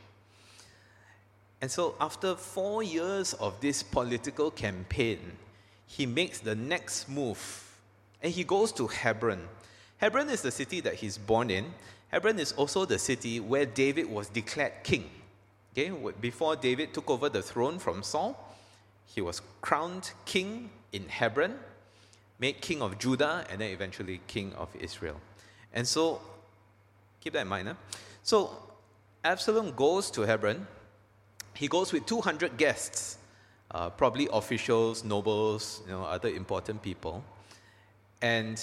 And 1.60 1.70
so 1.70 1.94
after 2.00 2.34
four 2.34 2.82
years 2.82 3.32
of 3.34 3.60
this 3.60 3.82
political 3.82 4.50
campaign, 4.50 5.18
he 5.86 6.06
makes 6.06 6.40
the 6.40 6.54
next 6.54 7.08
move 7.08 7.63
and 8.24 8.32
he 8.32 8.42
goes 8.42 8.72
to 8.72 8.86
Hebron. 8.86 9.46
Hebron 9.98 10.30
is 10.30 10.40
the 10.40 10.50
city 10.50 10.80
that 10.80 10.94
he's 10.94 11.18
born 11.18 11.50
in. 11.50 11.66
Hebron 12.08 12.38
is 12.38 12.52
also 12.52 12.86
the 12.86 12.98
city 12.98 13.38
where 13.38 13.66
David 13.66 14.10
was 14.10 14.28
declared 14.30 14.72
king. 14.82 15.10
Okay, 15.72 15.92
before 16.20 16.56
David 16.56 16.94
took 16.94 17.10
over 17.10 17.28
the 17.28 17.42
throne 17.42 17.78
from 17.78 18.02
Saul, 18.02 18.56
he 19.04 19.20
was 19.20 19.42
crowned 19.60 20.12
king 20.24 20.70
in 20.92 21.06
Hebron, 21.08 21.58
made 22.38 22.62
king 22.62 22.80
of 22.80 22.98
Judah, 22.98 23.44
and 23.50 23.60
then 23.60 23.70
eventually 23.70 24.20
king 24.26 24.54
of 24.54 24.74
Israel. 24.80 25.20
And 25.74 25.86
so, 25.86 26.22
keep 27.20 27.34
that 27.34 27.42
in 27.42 27.48
mind. 27.48 27.76
So, 28.22 28.56
Absalom 29.22 29.72
goes 29.72 30.10
to 30.12 30.22
Hebron. 30.22 30.66
He 31.52 31.68
goes 31.68 31.92
with 31.92 32.06
200 32.06 32.56
guests, 32.56 33.18
uh, 33.70 33.90
probably 33.90 34.28
officials, 34.32 35.04
nobles, 35.04 35.82
you 35.84 35.92
know, 35.92 36.04
other 36.04 36.30
important 36.30 36.80
people. 36.80 37.22
And 38.22 38.60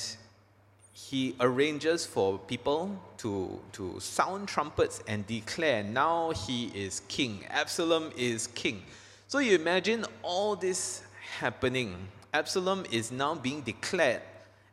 he 0.94 1.36
arranges 1.40 2.06
for 2.06 2.40
people 2.40 3.00
to, 3.18 3.60
to 3.74 4.00
sound 4.00 4.48
trumpets 4.48 5.04
and 5.08 5.26
declare, 5.28 5.84
now 5.84 6.32
he 6.32 6.68
is 6.68 7.02
king. 7.08 7.46
Absalom 7.50 8.12
is 8.16 8.48
king. 8.48 8.84
So 9.28 9.40
you 9.40 9.56
imagine 9.56 10.06
all 10.24 10.56
this 10.56 11.04
happening. 11.38 11.96
Absalom 12.34 12.86
is 12.92 13.12
now 13.12 13.36
being 13.36 13.62
declared 13.62 14.22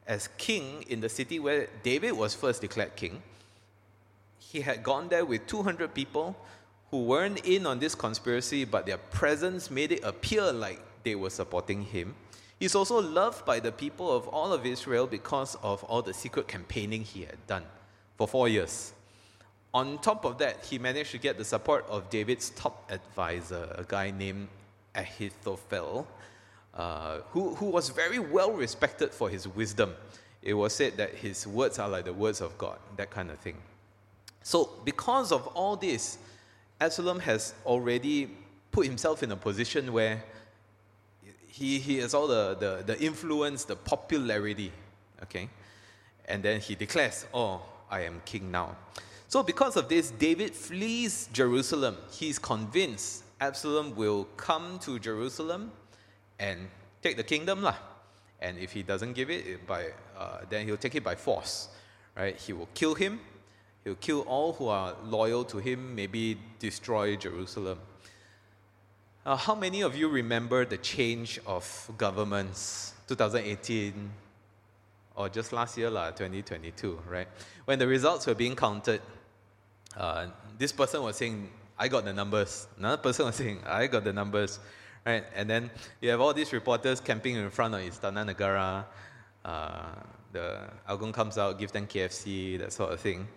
as 0.07 0.29
king 0.39 0.85
in 0.89 1.01
the 1.01 1.09
city 1.09 1.39
where 1.39 1.69
David 1.83 2.13
was 2.13 2.35
first 2.35 2.61
declared 2.61 2.97
king. 2.97 3.23
He 4.39 4.61
had 4.61 4.83
gone 4.83 5.09
there 5.09 5.25
with 5.25 5.47
200 5.47 5.93
people 5.93 6.37
who 6.91 7.05
weren't 7.05 7.45
in 7.47 7.67
on 7.67 7.79
this 7.79 7.95
conspiracy, 7.95 8.65
but 8.65 8.87
their 8.87 8.97
presence 8.97 9.71
made 9.71 9.93
it 9.93 10.03
appear 10.03 10.51
like 10.53 10.81
they 11.03 11.15
were 11.15 11.31
supporting 11.31 11.83
him. 11.83 12.15
He's 12.59 12.75
also 12.75 13.01
loved 13.01 13.45
by 13.45 13.61
the 13.61 13.71
people 13.71 14.11
of 14.11 14.27
all 14.29 14.53
of 14.53 14.67
Israel 14.67 15.07
because 15.07 15.57
of 15.63 15.85
all 15.85 16.03
the 16.03 16.15
secret 16.15 16.49
campaigning 16.49 17.03
he 17.03 17.23
had 17.23 17.47
done 17.47 17.65
for 18.17 18.27
four 18.27 18.49
years. 18.49 18.93
On 19.73 19.99
top 19.99 20.25
of 20.25 20.39
that, 20.39 20.65
he 20.65 20.79
managed 20.79 21.13
to 21.13 21.19
get 21.19 21.39
the 21.39 21.45
support 21.45 21.87
of 21.89 22.11
David's 22.11 22.51
top 22.51 22.91
advisor, 22.91 23.69
a 23.77 23.85
guy 23.85 24.11
named 24.11 24.49
Ahithophel, 24.95 26.07
uh, 26.75 27.19
who, 27.31 27.55
who 27.55 27.67
was 27.67 27.91
very 27.91 28.19
well 28.19 28.53
respected 28.53 29.13
for 29.13 29.29
his 29.29 29.47
wisdom. 29.47 29.95
It 30.43 30.55
was 30.55 30.73
said 30.73 30.97
that 30.97 31.15
his 31.15 31.47
words 31.47 31.79
are 31.79 31.89
like 31.89 32.07
the 32.07 32.13
words 32.13 32.41
of 32.41 32.57
God, 32.59 32.79
that 32.97 33.11
kind 33.11 33.31
of 33.31 33.39
thing. 33.39 33.57
So, 34.43 34.71
because 34.85 35.31
of 35.31 35.47
all 35.49 35.77
this, 35.77 36.19
Absalom 36.81 37.21
has 37.21 37.55
already 37.67 38.31
put 38.73 38.87
himself 38.87 39.23
in 39.23 39.31
a 39.33 39.37
position 39.37 39.93
where 39.93 40.23
he, 41.59 41.79
he 41.81 41.99
has 41.99 42.15
all 42.15 42.29
the, 42.29 42.55
the, 42.55 42.85
the 42.87 43.03
influence, 43.05 43.65
the 43.65 43.75
popularity, 43.75 44.71
okay? 45.25 45.49
And 46.27 46.41
then 46.41 46.61
he 46.61 46.77
declares, 46.77 47.27
Oh, 47.35 47.63
I 47.91 48.03
am 48.03 48.23
king 48.25 48.53
now. 48.53 48.77
So, 49.27 49.43
because 49.43 49.77
of 49.77 49.89
this, 49.89 50.13
David 50.13 50.55
flees 50.55 51.29
Jerusalem. 51.33 51.97
He's 52.13 52.39
convinced 52.39 53.25
Absalom 53.41 53.97
will 53.97 54.25
come 54.37 54.79
to 54.81 54.99
Jerusalem 55.01 55.73
and 56.39 56.69
take 57.03 57.17
the 57.17 57.25
kingdom. 57.25 57.63
Lah. 57.63 57.77
And 58.41 58.57
if 58.59 58.71
he 58.71 58.85
doesn't 58.85 59.15
give 59.15 59.29
it, 59.29 59.67
by, 59.67 59.87
uh, 60.17 60.39
then 60.49 60.65
he'll 60.65 60.77
take 60.77 60.95
it 60.95 61.03
by 61.03 61.17
force. 61.17 61.69
Right? 62.17 62.37
He 62.37 62.53
will 62.53 62.69
kill 62.75 62.95
him. 62.95 63.21
He'll 63.83 63.97
kill 63.97 64.21
all 64.23 64.53
who 64.53 64.69
are 64.69 64.95
loyal 65.05 65.45
to 65.47 65.59
him, 65.59 65.95
maybe 65.95 66.39
destroy 66.61 67.17
Jerusalem. 67.17 67.81
Uh, 69.29 69.37
how 69.37 69.55
many 69.55 69.83
of 69.83 69.95
you 69.95 70.09
remember 70.09 70.65
the 70.65 70.79
change 70.79 71.39
of 71.45 71.91
governments 71.99 72.95
2018 73.09 74.11
or 75.17 75.29
just 75.29 75.53
last 75.53 75.77
year, 75.77 75.91
la, 75.91 76.11
2022, 76.11 76.99
right? 77.07 77.29
When 77.67 77.79
the 77.79 77.87
results 77.87 78.27
were 78.27 78.35
being 78.35 78.57
counted, 78.57 79.03
uh, 79.99 80.29
this 80.57 80.73
person 80.73 81.03
was 81.03 81.17
saying, 81.17 81.51
I 81.79 81.89
got 81.89 82.07
the 82.07 82.13
numbers. 82.15 82.69
Another 82.79 82.97
person 82.97 83.27
was 83.27 83.35
saying, 83.43 83.61
I 83.67 83.87
got 83.87 84.05
the 84.05 84.15
numbers. 84.15 84.61
Right? 85.05 85.25
And 85.37 85.51
then 85.51 85.71
you 86.01 86.09
have 86.09 86.23
all 86.23 86.33
these 86.33 86.51
reporters 86.55 86.99
camping 86.99 87.37
in 87.37 87.51
front 87.51 87.75
of 87.75 87.81
Istana 87.83 88.35
Negara. 88.35 88.87
Uh, 89.45 89.91
the 90.33 90.71
Agung 90.89 91.13
comes 91.13 91.37
out, 91.37 91.59
gives 91.59 91.73
them 91.73 91.87
KFC, 91.87 92.59
that 92.61 92.73
sort 92.73 92.95
of 92.95 93.01
thing. 93.01 93.29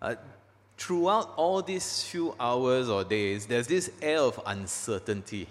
Uh, 0.00 0.14
throughout 0.78 1.34
all 1.36 1.60
these 1.60 2.04
few 2.04 2.34
hours 2.38 2.88
or 2.88 3.04
days, 3.04 3.46
there's 3.46 3.66
this 3.66 3.90
air 4.00 4.20
of 4.20 4.40
uncertainty, 4.46 5.48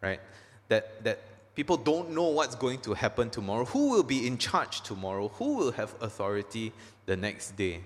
right? 0.00 0.20
That, 0.68 1.04
that 1.04 1.18
people 1.54 1.76
don't 1.76 2.10
know 2.10 2.28
what's 2.28 2.54
going 2.54 2.80
to 2.80 2.94
happen 2.94 3.28
tomorrow, 3.28 3.66
who 3.66 3.90
will 3.90 4.02
be 4.02 4.26
in 4.26 4.38
charge 4.38 4.80
tomorrow, 4.80 5.28
who 5.28 5.54
will 5.56 5.72
have 5.72 5.94
authority 6.00 6.72
the 7.04 7.16
next 7.16 7.56
day. 7.56 7.80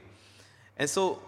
And 0.76 0.88
so 0.88 1.21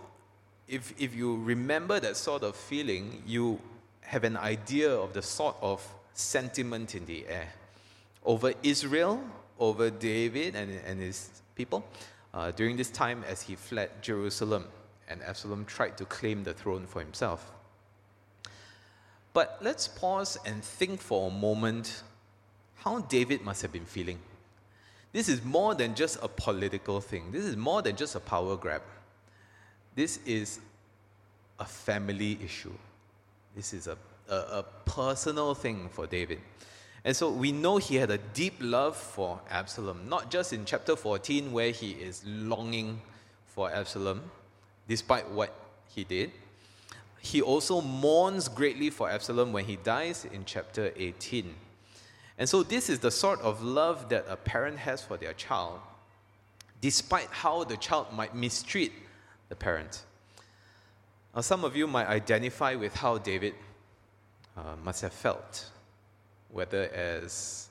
if, 0.69 0.95
if 0.99 1.15
you 1.15 1.37
remember 1.43 1.99
that 2.01 2.17
sort 2.17 2.45
of 2.45 2.55
feeling, 2.55 3.23
you 3.27 3.61
have 4.03 4.25
an 4.25 4.37
idea 4.37 4.91
of 4.91 5.13
the 5.13 5.23
sort 5.23 5.57
of 5.61 5.87
sentiment 6.13 6.95
in 6.95 7.05
the 7.07 7.27
air 7.27 7.49
over 8.25 8.53
Israel, 8.63 9.21
over 9.59 9.91
David 9.91 10.55
and, 10.55 10.71
and 10.87 11.01
his 11.01 11.43
people 11.55 11.85
uh, 12.33 12.51
during 12.53 12.77
this 12.77 12.91
time 12.91 13.25
as 13.29 13.43
he 13.43 13.57
fled 13.57 13.91
Jerusalem 14.01 14.65
and 15.09 15.23
Absalom 15.23 15.65
tried 15.65 15.97
to 15.99 16.05
claim 16.05 16.45
the 16.45 16.55
throne 16.55 16.87
for 16.87 17.01
himself. 17.01 17.53
But 19.33 19.59
let's 19.61 19.89
pause 19.89 20.39
and 20.47 20.63
think 20.63 21.01
for 21.01 21.29
a 21.29 21.31
moment 21.31 22.03
how 22.77 23.01
David 23.01 23.43
must 23.43 23.63
have 23.63 23.73
been 23.73 23.85
feeling. 23.85 24.19
This 25.13 25.29
is 25.29 25.45
more 25.45 25.75
than 25.75 25.95
just 25.95 26.19
a 26.23 26.29
political 26.29 27.01
thing, 27.01 27.33
this 27.33 27.45
is 27.45 27.57
more 27.57 27.83
than 27.83 27.97
just 27.97 28.15
a 28.15 28.21
power 28.21 28.57
grab. 28.57 28.83
This 29.95 30.19
is 30.27 30.59
a 31.61 31.65
family 31.65 32.39
issue. 32.45 32.73
This 33.55 33.73
is 33.73 33.87
a, 33.87 33.97
a, 34.29 34.35
a 34.35 34.65
personal 34.85 35.55
thing 35.55 35.89
for 35.89 36.07
David. 36.07 36.41
And 37.05 37.15
so 37.15 37.31
we 37.31 37.53
know 37.53 37.77
he 37.77 37.97
had 37.97 38.11
a 38.11 38.19
deep 38.19 38.55
love 38.61 38.97
for 38.97 39.41
Absalom, 39.51 40.09
not 40.09 40.31
just 40.31 40.53
in 40.53 40.65
chapter 40.65 40.97
14 40.97 41.53
where 41.53 41.71
he 41.71 41.93
is 41.93 42.25
longing 42.27 43.01
for 43.47 43.71
Absalom, 43.71 44.23
despite 44.89 45.31
what 45.31 45.55
he 45.89 46.05
did. 46.05 46.31
He 47.21 47.41
also 47.41 47.81
mourns 47.81 48.49
greatly 48.49 48.91
for 48.91 49.11
Absalom 49.11 49.53
when 49.53 49.65
he 49.65 49.77
dies 49.77 50.27
in 50.31 50.45
chapter 50.45 50.93
18. 50.97 51.55
And 52.37 52.49
so, 52.49 52.63
this 52.63 52.91
is 52.91 52.99
the 52.99 53.11
sort 53.11 53.41
of 53.41 53.63
love 53.63 54.09
that 54.09 54.27
a 54.29 54.37
parent 54.37 54.79
has 54.79 55.03
for 55.03 55.17
their 55.17 55.33
child, 55.33 55.79
despite 56.81 57.29
how 57.31 57.65
the 57.65 57.77
child 57.77 58.13
might 58.13 58.35
mistreat 58.35 58.93
the 59.49 59.57
parent. 59.57 60.03
Now, 61.35 61.43
some 61.43 61.65
of 61.65 61.77
you 61.77 61.87
might 61.87 62.09
identify 62.09 62.75
with 62.75 62.95
how 62.95 63.19
David 63.19 63.55
uh, 64.57 64.77
must 64.85 65.01
have 65.03 65.13
felt, 65.13 65.71
whether 66.51 66.89
as 66.93 67.69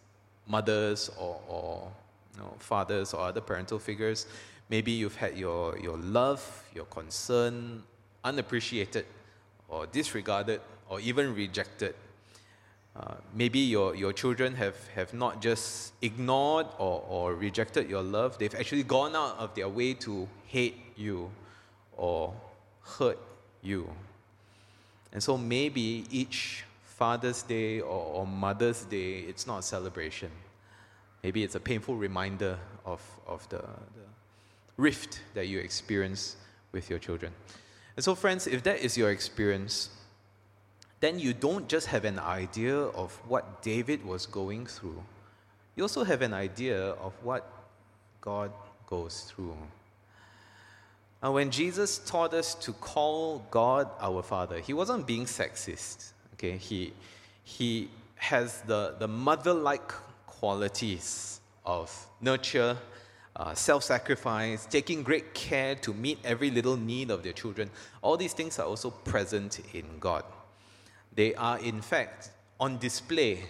mothers 0.48 1.10
or, 1.20 1.40
or 1.48 1.92
you 2.36 2.42
know, 2.42 2.54
fathers 2.60 3.14
or 3.14 3.22
other 3.22 3.42
parental 3.42 3.80
figures. 3.80 4.28
Maybe 4.70 4.92
you've 4.92 5.16
had 5.16 5.38
your, 5.38 5.78
your 5.78 5.98
love, 5.98 6.64
your 6.74 6.86
concern 6.86 7.84
unappreciated 8.24 9.06
or 9.68 9.86
disregarded 9.88 10.62
or 10.90 11.00
even 11.00 11.36
rejected 11.36 11.96
uh, 12.96 13.16
maybe 13.34 13.58
your, 13.58 13.96
your 13.96 14.14
children 14.14 14.54
have, 14.54 14.76
have 14.90 15.14
not 15.14 15.42
just 15.42 15.94
ignored 16.04 16.68
or, 16.78 17.04
or 17.10 17.34
rejected 17.34 17.90
your 17.90 18.04
love, 18.04 18.38
they've 18.38 18.54
actually 18.54 18.84
gone 18.84 19.16
out 19.16 19.38
of 19.40 19.56
their 19.56 19.68
way 19.68 19.96
to 19.96 20.28
hate 20.46 20.78
you 20.96 21.32
or 21.98 22.34
hurt 22.84 23.18
you. 23.64 23.90
And 25.12 25.24
so 25.24 25.38
maybe 25.38 26.06
each 26.12 26.66
Father's 26.84 27.42
Day 27.42 27.80
or, 27.80 27.88
or 27.90 28.28
Mother's 28.28 28.84
Day, 28.84 29.20
it's 29.20 29.48
not 29.48 29.60
a 29.60 29.64
celebration. 29.64 30.30
Maybe 31.24 31.44
it's 31.44 31.56
a 31.56 31.60
painful 31.60 31.96
reminder 31.96 32.60
of, 32.86 33.02
of 33.26 33.48
the, 33.50 33.58
the 33.58 34.06
rift 34.78 35.22
that 35.34 35.48
you 35.48 35.60
experience 35.60 36.36
with 36.72 36.90
your 36.90 37.00
children. 37.00 37.32
And 37.96 38.04
so, 38.04 38.16
friends, 38.16 38.48
if 38.48 38.64
that 38.64 38.80
is 38.80 38.98
your 38.98 39.12
experience, 39.12 39.90
then 41.00 41.20
you 41.20 41.34
don't 41.34 41.68
just 41.68 41.88
have 41.88 42.06
an 42.06 42.18
idea 42.18 42.78
of 42.78 43.14
what 43.28 43.62
David 43.62 44.06
was 44.06 44.26
going 44.26 44.66
through, 44.66 45.04
you 45.76 45.84
also 45.84 46.04
have 46.04 46.22
an 46.22 46.34
idea 46.34 46.92
of 46.92 47.14
what 47.24 47.50
God 48.22 48.52
goes 48.88 49.22
through. 49.22 49.58
And 51.22 51.34
when 51.34 51.52
Jesus 51.52 52.00
taught 52.00 52.34
us 52.34 52.54
to 52.56 52.74
call 52.74 53.46
God 53.50 53.90
our 54.00 54.22
Father, 54.22 54.60
he 54.60 54.74
wasn't 54.74 55.08
being 55.08 55.26
sexist. 55.26 56.12
Okay, 56.34 56.58
he, 56.58 56.94
he 57.44 57.90
has 58.16 58.62
the, 58.62 58.96
the 59.00 59.08
mother 59.08 59.54
like 59.54 59.92
qualities 60.28 61.40
of 61.66 61.90
nurture, 62.22 62.78
uh, 63.36 63.54
self 63.54 63.84
sacrifice, 63.84 64.66
taking 64.66 65.04
great 65.04 65.34
care 65.34 65.76
to 65.76 65.94
meet 65.94 66.20
every 66.24 66.52
little 66.52 66.78
need 66.78 67.10
of 67.10 67.24
their 67.24 67.34
children. 67.34 67.70
All 68.02 68.18
these 68.18 68.34
things 68.34 68.60
are 68.60 68.68
also 68.68 68.92
present 68.92 69.60
in 69.74 69.86
God. 70.00 70.24
They 71.16 71.34
are, 71.36 71.60
in 71.60 71.82
fact, 71.82 72.32
on 72.60 72.78
display 72.78 73.46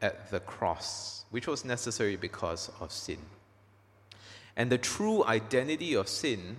at 0.00 0.30
the 0.30 0.40
cross, 0.40 1.24
which 1.30 1.46
was 1.46 1.64
necessary 1.64 2.16
because 2.16 2.70
of 2.80 2.92
sin. 2.92 3.18
And 4.56 4.70
the 4.70 4.78
true 4.78 5.24
identity 5.24 5.94
of 5.94 6.08
sin 6.08 6.56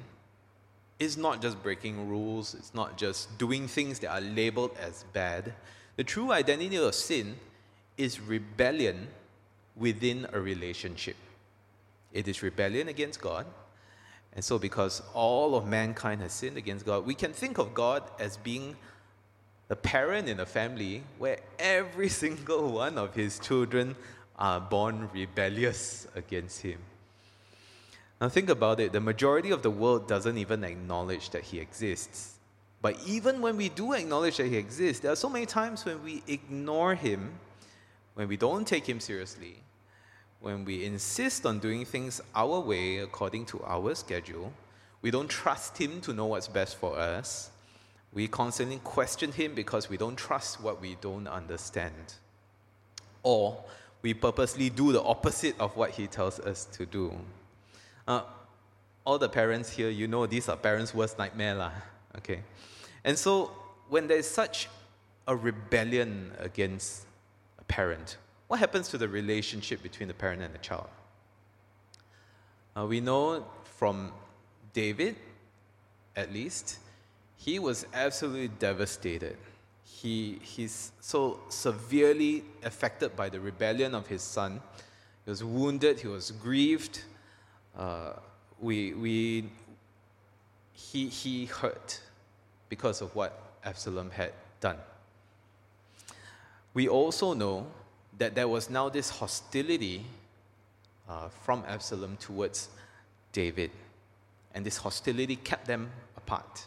is 0.99 1.17
not 1.17 1.41
just 1.41 1.61
breaking 1.63 2.09
rules, 2.09 2.53
it's 2.53 2.73
not 2.73 2.97
just 2.97 3.37
doing 3.37 3.67
things 3.67 3.99
that 3.99 4.11
are 4.11 4.21
labeled 4.21 4.71
as 4.79 5.05
bad. 5.13 5.53
The 5.95 6.03
true 6.03 6.31
identity 6.31 6.75
of 6.77 6.93
sin 6.93 7.35
is 7.97 8.19
rebellion 8.19 9.07
within 9.75 10.27
a 10.33 10.39
relationship. 10.39 11.15
It 12.11 12.27
is 12.27 12.41
rebellion 12.41 12.87
against 12.87 13.21
God. 13.21 13.45
And 14.33 14.43
so, 14.43 14.59
because 14.59 15.01
all 15.13 15.55
of 15.55 15.67
mankind 15.67 16.21
has 16.21 16.33
sinned 16.33 16.57
against 16.57 16.85
God, 16.85 17.05
we 17.05 17.15
can 17.15 17.33
think 17.33 17.57
of 17.57 17.73
God 17.73 18.03
as 18.19 18.37
being 18.37 18.75
a 19.69 19.75
parent 19.75 20.27
in 20.27 20.39
a 20.39 20.45
family 20.45 21.03
where 21.17 21.39
every 21.57 22.09
single 22.23 22.71
one 22.71 22.97
of 22.97 23.15
his 23.15 23.39
children 23.39 23.95
are 24.37 24.59
born 24.59 25.09
rebellious 25.13 26.07
against 26.15 26.61
him. 26.61 26.79
Now, 28.21 28.29
think 28.29 28.49
about 28.49 28.79
it 28.79 28.91
the 28.91 28.99
majority 28.99 29.51
of 29.51 29.61
the 29.61 29.69
world 29.69 30.07
doesn't 30.07 30.37
even 30.37 30.63
acknowledge 30.63 31.29
that 31.31 31.43
he 31.43 31.59
exists. 31.59 32.35
But 32.81 32.97
even 33.05 33.41
when 33.41 33.57
we 33.57 33.69
do 33.69 33.93
acknowledge 33.93 34.37
that 34.37 34.47
he 34.47 34.55
exists, 34.55 35.01
there 35.01 35.11
are 35.11 35.17
so 35.17 35.29
many 35.29 35.45
times 35.45 35.83
when 35.83 36.01
we 36.03 36.23
ignore 36.27 36.95
him, 36.95 37.31
when 38.13 38.27
we 38.27 38.37
don't 38.37 38.65
take 38.65 38.87
him 38.87 38.99
seriously, 38.99 39.57
when 40.41 40.65
we 40.65 40.85
insist 40.85 41.45
on 41.45 41.59
doing 41.59 41.85
things 41.85 42.21
our 42.35 42.59
way 42.59 42.99
according 42.99 43.45
to 43.47 43.61
our 43.63 43.93
schedule, 43.95 44.53
we 45.01 45.11
don't 45.11 45.29
trust 45.29 45.77
him 45.77 46.01
to 46.01 46.13
know 46.13 46.25
what's 46.25 46.47
best 46.47 46.77
for 46.77 46.97
us, 46.97 47.49
we 48.13 48.27
constantly 48.27 48.79
question 48.83 49.31
him 49.31 49.53
because 49.53 49.89
we 49.89 49.97
don't 49.97 50.15
trust 50.15 50.61
what 50.61 50.81
we 50.81 50.97
don't 50.99 51.27
understand. 51.27 52.13
Or 53.21 53.63
we 54.01 54.13
purposely 54.13 54.69
do 54.69 54.91
the 54.91 55.01
opposite 55.01 55.59
of 55.59 55.75
what 55.75 55.91
he 55.91 56.07
tells 56.07 56.39
us 56.39 56.65
to 56.73 56.85
do. 56.85 57.13
Uh, 58.07 58.21
all 59.05 59.17
the 59.17 59.29
parents 59.29 59.69
here, 59.71 59.89
you 59.89 60.07
know, 60.07 60.25
these 60.25 60.49
are 60.49 60.57
parents' 60.57 60.93
worst 60.93 61.17
nightmare. 61.17 61.55
Lah, 61.55 61.71
okay? 62.17 62.41
And 63.03 63.17
so, 63.17 63.51
when 63.89 64.07
there's 64.07 64.27
such 64.27 64.69
a 65.27 65.35
rebellion 65.35 66.31
against 66.39 67.05
a 67.59 67.63
parent, 67.65 68.17
what 68.49 68.59
happens 68.59 68.89
to 68.89 68.97
the 68.97 69.07
relationship 69.07 69.83
between 69.83 70.07
the 70.07 70.13
parent 70.13 70.41
and 70.41 70.51
the 70.51 70.57
child? 70.57 70.87
Uh, 72.75 72.85
we 72.87 72.99
know 72.99 73.45
from 73.63 74.11
David, 74.73 75.15
at 76.15 76.33
least, 76.33 76.79
he 77.37 77.59
was 77.59 77.85
absolutely 77.93 78.47
devastated. 78.47 79.37
He, 79.85 80.39
he's 80.41 80.91
so 80.99 81.39
severely 81.49 82.43
affected 82.63 83.15
by 83.15 83.29
the 83.29 83.39
rebellion 83.39 83.93
of 83.93 84.07
his 84.07 84.23
son. 84.23 84.61
He 85.25 85.29
was 85.29 85.43
wounded, 85.43 85.99
he 85.99 86.07
was 86.07 86.31
grieved. 86.31 87.03
Uh, 87.77 88.13
we, 88.59 88.93
we, 88.93 89.45
he, 90.73 91.07
he 91.07 91.45
hurt 91.45 92.01
because 92.67 93.01
of 93.01 93.15
what 93.15 93.39
Absalom 93.63 94.09
had 94.09 94.33
done. 94.59 94.77
We 96.73 96.87
also 96.87 97.35
know 97.35 97.67
that 98.19 98.35
there 98.35 98.47
was 98.47 98.69
now 98.69 98.89
this 98.89 99.09
hostility 99.09 100.05
uh, 101.09 101.29
from 101.29 101.63
Absalom 101.67 102.17
towards 102.17 102.69
David, 103.31 103.71
and 104.53 104.65
this 104.65 104.77
hostility 104.77 105.35
kept 105.35 105.65
them 105.65 105.89
apart. 106.15 106.65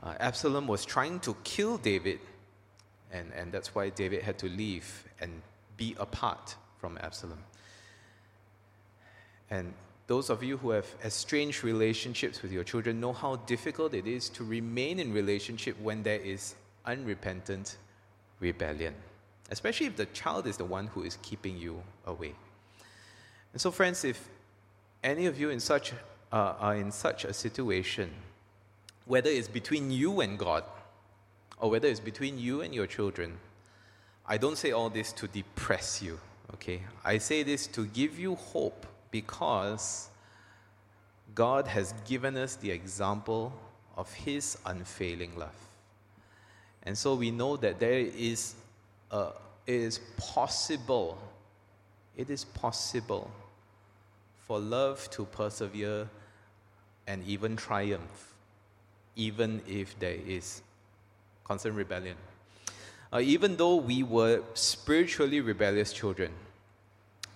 Uh, 0.00 0.14
Absalom 0.20 0.68
was 0.68 0.84
trying 0.84 1.18
to 1.20 1.34
kill 1.42 1.76
David, 1.76 2.20
and, 3.12 3.32
and 3.34 3.50
that's 3.50 3.74
why 3.74 3.88
David 3.88 4.22
had 4.22 4.38
to 4.38 4.46
leave 4.46 5.04
and 5.20 5.42
be 5.76 5.96
apart 5.98 6.54
from 6.78 6.98
Absalom. 7.02 7.38
And 9.50 9.74
those 10.06 10.30
of 10.30 10.42
you 10.42 10.56
who 10.58 10.70
have 10.70 10.86
estranged 11.04 11.64
relationships 11.64 12.42
with 12.42 12.52
your 12.52 12.64
children 12.64 13.00
know 13.00 13.12
how 13.12 13.36
difficult 13.36 13.94
it 13.94 14.06
is 14.06 14.28
to 14.30 14.44
remain 14.44 14.98
in 15.00 15.12
relationship 15.12 15.78
when 15.80 16.02
there 16.02 16.20
is 16.20 16.54
unrepentant 16.86 17.76
rebellion, 18.40 18.94
especially 19.50 19.86
if 19.86 19.96
the 19.96 20.06
child 20.06 20.46
is 20.46 20.56
the 20.56 20.64
one 20.64 20.88
who 20.88 21.02
is 21.02 21.18
keeping 21.22 21.56
you 21.56 21.82
away. 22.06 22.34
And 23.52 23.60
so, 23.60 23.70
friends, 23.70 24.04
if 24.04 24.28
any 25.02 25.26
of 25.26 25.40
you 25.40 25.50
in 25.50 25.60
such, 25.60 25.92
uh, 26.32 26.54
are 26.58 26.76
in 26.76 26.90
such 26.92 27.24
a 27.24 27.32
situation, 27.32 28.10
whether 29.06 29.30
it's 29.30 29.48
between 29.48 29.90
you 29.90 30.20
and 30.20 30.38
God 30.38 30.64
or 31.58 31.70
whether 31.70 31.88
it's 31.88 32.00
between 32.00 32.38
you 32.38 32.60
and 32.60 32.74
your 32.74 32.86
children, 32.86 33.38
I 34.26 34.36
don't 34.36 34.58
say 34.58 34.72
all 34.72 34.90
this 34.90 35.12
to 35.14 35.26
depress 35.26 36.02
you, 36.02 36.20
okay? 36.54 36.82
I 37.04 37.18
say 37.18 37.42
this 37.42 37.66
to 37.68 37.86
give 37.86 38.18
you 38.18 38.34
hope 38.34 38.86
because 39.10 40.08
God 41.34 41.66
has 41.66 41.94
given 42.06 42.36
us 42.36 42.56
the 42.56 42.70
example 42.70 43.52
of 43.96 44.12
His 44.12 44.58
unfailing 44.66 45.36
love. 45.36 45.56
And 46.82 46.96
so 46.96 47.14
we 47.14 47.30
know 47.30 47.56
that 47.56 47.80
there 47.80 47.98
is, 47.98 48.54
it 49.12 49.34
is 49.66 49.98
possible, 50.16 51.18
it 52.16 52.30
is 52.30 52.44
possible 52.44 53.30
for 54.46 54.58
love 54.58 55.08
to 55.10 55.24
persevere 55.26 56.08
and 57.06 57.24
even 57.26 57.56
triumph 57.56 58.28
even 59.18 59.60
if 59.66 59.98
there 59.98 60.16
is 60.26 60.62
constant 61.44 61.74
rebellion. 61.74 62.16
Uh, 63.12 63.20
even 63.20 63.56
though 63.56 63.76
we 63.76 64.02
were 64.02 64.42
spiritually 64.54 65.40
rebellious 65.40 65.92
children, 65.92 66.30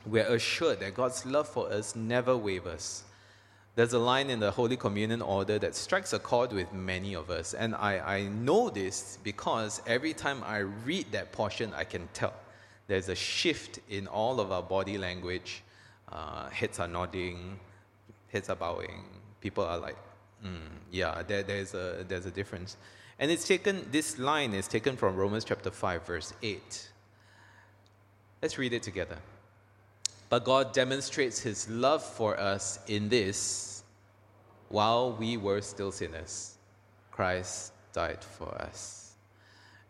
we're 0.07 0.27
assured 0.27 0.81
that 0.81 0.95
God's 0.95 1.27
love 1.27 1.49
for 1.49 1.71
us 1.71 1.97
never 1.97 2.37
wavers. 2.37 3.03
There's 3.75 3.95
a 3.95 3.99
line 3.99 4.29
in 4.29 4.39
the 4.39 4.51
Holy 4.51 4.77
Communion 4.77 5.23
order 5.23 5.59
that 5.59 5.75
strikes 5.75 6.13
a 6.13 6.19
chord 6.19 6.53
with 6.53 6.71
many 6.75 7.15
of 7.15 7.31
us. 7.31 7.55
And 7.55 7.75
I, 7.75 8.19
I 8.19 8.23
know 8.25 8.69
this 8.69 9.19
because 9.25 9.81
every 9.87 10.13
time 10.13 10.43
I 10.45 10.59
read 10.59 11.07
that 11.13 11.33
portion, 11.33 11.73
I 11.75 11.85
can 11.85 12.07
tell 12.13 12.35
there's 12.87 13.09
a 13.09 13.15
shift 13.15 13.79
in 13.89 14.07
all 14.07 14.41
of 14.41 14.53
our 14.53 14.63
body 14.63 14.99
language. 14.99 15.63
Uh, 16.11 16.51
heads 16.51 16.79
are 16.81 16.89
nodding, 16.89 17.59
heads 18.29 18.51
are 18.51 18.57
bowing. 18.57 19.05
People 19.41 19.65
are 19.65 19.79
like, 19.79 19.97
mm, 20.45 20.59
yeah, 20.91 21.23
there, 21.27 21.43
there's, 21.43 21.73
a, 21.73 22.05
there's 22.07 22.27
a 22.27 22.31
difference. 22.31 22.77
And 23.19 23.31
it's 23.31 23.49
taken, 23.49 23.89
this 23.91 24.19
line 24.19 24.53
is 24.53 24.69
taken 24.69 24.99
from 24.99 25.17
Romans 25.17 25.45
chapter 25.45 25.71
5, 25.71 26.07
verse 26.07 26.35
8. 26.43 26.91
Let's 28.43 28.59
read 28.59 28.75
it 28.75 28.83
together. 28.83 29.17
But 30.33 30.45
God 30.45 30.73
demonstrates 30.73 31.41
his 31.41 31.69
love 31.69 32.03
for 32.03 32.41
us 32.41 32.79
in 32.87 33.11
this 33.11 33.85
while 34.71 35.13
we 35.13 35.37
were 35.37 35.61
still 35.61 35.93
sinners, 35.93 36.57
Christ 37.11 37.75
died 37.93 38.25
for 38.25 38.49
us. 38.55 39.13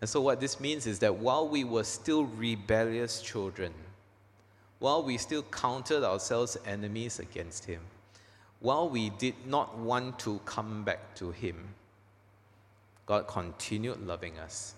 And 0.01 0.11
so, 0.11 0.21
what 0.21 0.41
this 0.41 0.59
means 0.59 0.89
is 0.89 0.99
that 0.99 1.15
while 1.15 1.47
we 1.47 1.63
were 1.63 1.85
still 1.85 2.25
rebellious 2.25 3.23
children, 3.23 3.73
while 4.81 5.05
we 5.05 5.17
still 5.17 5.45
counted 5.45 6.03
ourselves 6.05 6.57
enemies 6.67 7.21
against 7.21 7.67
him, 7.67 7.83
while 8.59 8.89
we 8.89 9.11
did 9.11 9.47
not 9.47 9.79
want 9.79 10.19
to 10.19 10.41
come 10.45 10.83
back 10.83 11.15
to 11.15 11.31
him, 11.31 11.69
God 13.07 13.29
continued 13.29 14.05
loving 14.05 14.41
us. 14.41 14.75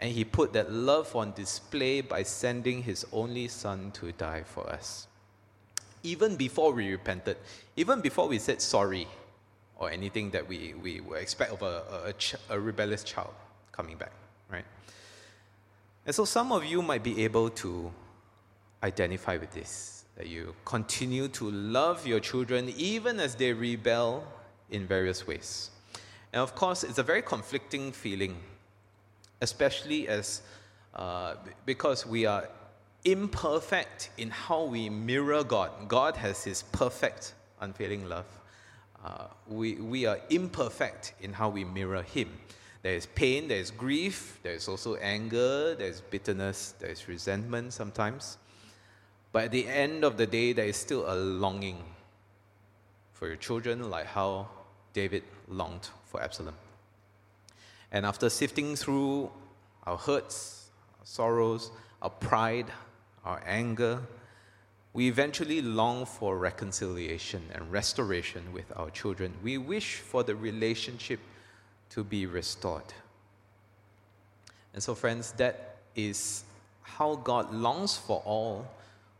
And 0.00 0.12
he 0.12 0.24
put 0.24 0.52
that 0.52 0.70
love 0.70 1.16
on 1.16 1.32
display 1.32 2.02
by 2.02 2.22
sending 2.22 2.84
his 2.84 3.04
only 3.12 3.48
son 3.48 3.90
to 3.94 4.12
die 4.12 4.44
for 4.44 4.64
us 4.70 5.07
even 6.02 6.36
before 6.36 6.72
we 6.72 6.90
repented, 6.90 7.36
even 7.76 8.00
before 8.00 8.28
we 8.28 8.38
said 8.38 8.60
sorry 8.60 9.06
or 9.76 9.90
anything 9.90 10.30
that 10.30 10.46
we, 10.46 10.74
we 10.82 11.00
would 11.00 11.20
expect 11.20 11.52
of 11.52 11.62
a, 11.62 12.12
a, 12.50 12.54
a 12.54 12.60
rebellious 12.60 13.04
child 13.04 13.32
coming 13.72 13.96
back, 13.96 14.12
right? 14.50 14.64
And 16.04 16.14
so 16.14 16.24
some 16.24 16.52
of 16.52 16.64
you 16.64 16.82
might 16.82 17.02
be 17.02 17.24
able 17.24 17.50
to 17.50 17.92
identify 18.82 19.36
with 19.36 19.52
this, 19.52 20.04
that 20.16 20.26
you 20.26 20.54
continue 20.64 21.28
to 21.28 21.50
love 21.50 22.06
your 22.06 22.20
children 22.20 22.72
even 22.76 23.20
as 23.20 23.34
they 23.34 23.52
rebel 23.52 24.24
in 24.70 24.86
various 24.86 25.26
ways. 25.26 25.70
And 26.32 26.42
of 26.42 26.54
course, 26.54 26.84
it's 26.84 26.98
a 26.98 27.02
very 27.02 27.22
conflicting 27.22 27.92
feeling, 27.92 28.36
especially 29.40 30.08
as 30.08 30.42
uh, 30.94 31.34
because 31.64 32.06
we 32.06 32.26
are 32.26 32.48
imperfect 33.04 34.10
in 34.18 34.30
how 34.30 34.64
we 34.64 34.88
mirror 34.88 35.44
God. 35.44 35.70
God 35.88 36.16
has 36.16 36.44
His 36.44 36.62
perfect, 36.62 37.34
unfailing 37.60 38.08
love. 38.08 38.26
Uh, 39.04 39.26
we, 39.46 39.74
we 39.74 40.06
are 40.06 40.18
imperfect 40.30 41.14
in 41.20 41.32
how 41.32 41.48
we 41.48 41.64
mirror 41.64 42.02
Him. 42.02 42.30
There 42.82 42.94
is 42.94 43.06
pain, 43.06 43.48
there 43.48 43.58
is 43.58 43.70
grief, 43.70 44.38
there 44.42 44.52
is 44.52 44.68
also 44.68 44.96
anger, 44.96 45.74
there 45.74 45.88
is 45.88 46.00
bitterness, 46.00 46.74
there 46.78 46.90
is 46.90 47.08
resentment 47.08 47.72
sometimes. 47.72 48.38
But 49.32 49.44
at 49.44 49.50
the 49.50 49.66
end 49.66 50.04
of 50.04 50.16
the 50.16 50.26
day, 50.26 50.52
there 50.52 50.66
is 50.66 50.76
still 50.76 51.04
a 51.12 51.14
longing 51.14 51.82
for 53.12 53.26
your 53.26 53.36
children, 53.36 53.90
like 53.90 54.06
how 54.06 54.48
David 54.92 55.22
longed 55.48 55.88
for 56.06 56.22
Absalom. 56.22 56.54
And 57.90 58.06
after 58.06 58.30
sifting 58.30 58.76
through 58.76 59.30
our 59.86 59.96
hurts, 59.96 60.70
our 61.00 61.06
sorrows, 61.06 61.70
our 62.00 62.10
pride, 62.10 62.66
our 63.24 63.42
anger, 63.46 64.00
we 64.92 65.08
eventually 65.08 65.62
long 65.62 66.06
for 66.06 66.38
reconciliation 66.38 67.42
and 67.54 67.70
restoration 67.70 68.52
with 68.52 68.64
our 68.76 68.90
children. 68.90 69.32
We 69.42 69.58
wish 69.58 69.96
for 69.96 70.22
the 70.22 70.34
relationship 70.34 71.20
to 71.90 72.02
be 72.02 72.26
restored. 72.26 72.92
And 74.74 74.82
so, 74.82 74.94
friends, 74.94 75.32
that 75.32 75.76
is 75.94 76.44
how 76.82 77.16
God 77.16 77.52
longs 77.52 77.96
for 77.96 78.22
all 78.24 78.66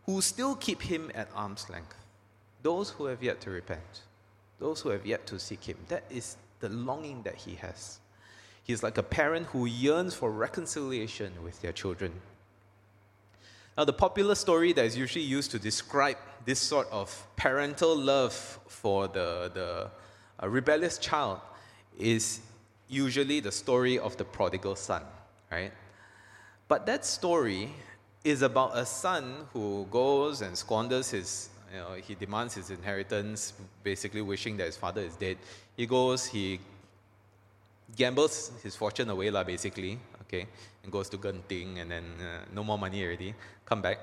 who 0.07 0.21
still 0.21 0.55
keep 0.55 0.83
Him 0.83 1.11
at 1.15 1.29
arm's 1.35 1.69
length. 1.69 1.95
Those 2.63 2.91
who 2.91 3.05
have 3.05 3.23
yet 3.23 3.41
to 3.43 3.51
repent, 3.51 4.03
those 4.59 4.81
who 4.81 4.89
have 4.89 5.07
yet 5.07 5.27
to 5.27 5.39
seek 5.39 5.65
Him. 5.65 5.77
That 5.89 6.05
is 6.11 6.37
the 6.61 6.69
longing 6.71 7.23
that 7.23 7.37
He 7.37 7.55
has. 7.57 7.99
He's 8.65 8.83
like 8.83 8.99
a 8.99 9.03
parent 9.03 9.47
who 9.47 9.67
yearns 9.67 10.15
for 10.15 10.31
reconciliation 10.31 11.33
with 11.43 11.61
their 11.63 11.73
children. 11.73 12.13
Now, 13.79 13.85
the 13.85 13.93
popular 13.93 14.35
story 14.35 14.73
that 14.73 14.85
is 14.85 14.97
usually 14.97 15.25
used 15.25 15.53
to 15.53 15.59
describe 15.61 16.17
this 16.45 16.59
sort 16.59 16.88
of 16.91 17.25
parental 17.37 17.97
love 17.97 18.35
for 18.67 19.07
the, 19.07 19.53
the 19.55 19.88
uh, 20.43 20.49
rebellious 20.49 20.99
child 20.99 21.38
is 21.97 22.41
usually 22.88 23.38
the 23.38 23.53
story 23.53 23.97
of 23.97 24.17
the 24.17 24.25
prodigal 24.25 24.75
son, 24.75 25.05
right? 25.53 25.71
But 26.67 26.87
that 26.87 27.05
story 27.05 27.73
is 28.25 28.43
about 28.43 28.77
a 28.77 28.85
son 28.85 29.47
who 29.53 29.87
goes 29.93 30.43
and 30.43 30.59
squanders 30.59 31.12
his, 31.12 31.49
you 31.73 31.79
know, 31.79 31.93
he 31.93 32.17
demands 32.17 32.55
his 32.55 32.71
inheritance, 32.71 33.53
basically 33.85 34.23
wishing 34.23 34.57
that 34.57 34.67
his 34.67 34.77
father 34.77 35.03
is 35.03 35.14
dead. 35.14 35.37
He 35.77 35.87
goes, 35.87 36.27
he 36.27 36.59
gambles 37.95 38.51
his 38.61 38.75
fortune 38.75 39.09
away, 39.09 39.31
basically, 39.45 40.01
okay, 40.29 40.47
and 40.83 40.93
goes 40.93 41.09
to 41.09 41.19
Genting, 41.19 41.81
and 41.81 41.91
then 41.91 42.05
uh, 42.21 42.45
no 42.55 42.62
more 42.62 42.79
money 42.79 43.03
already, 43.05 43.35
come 43.64 43.83
back. 43.83 43.99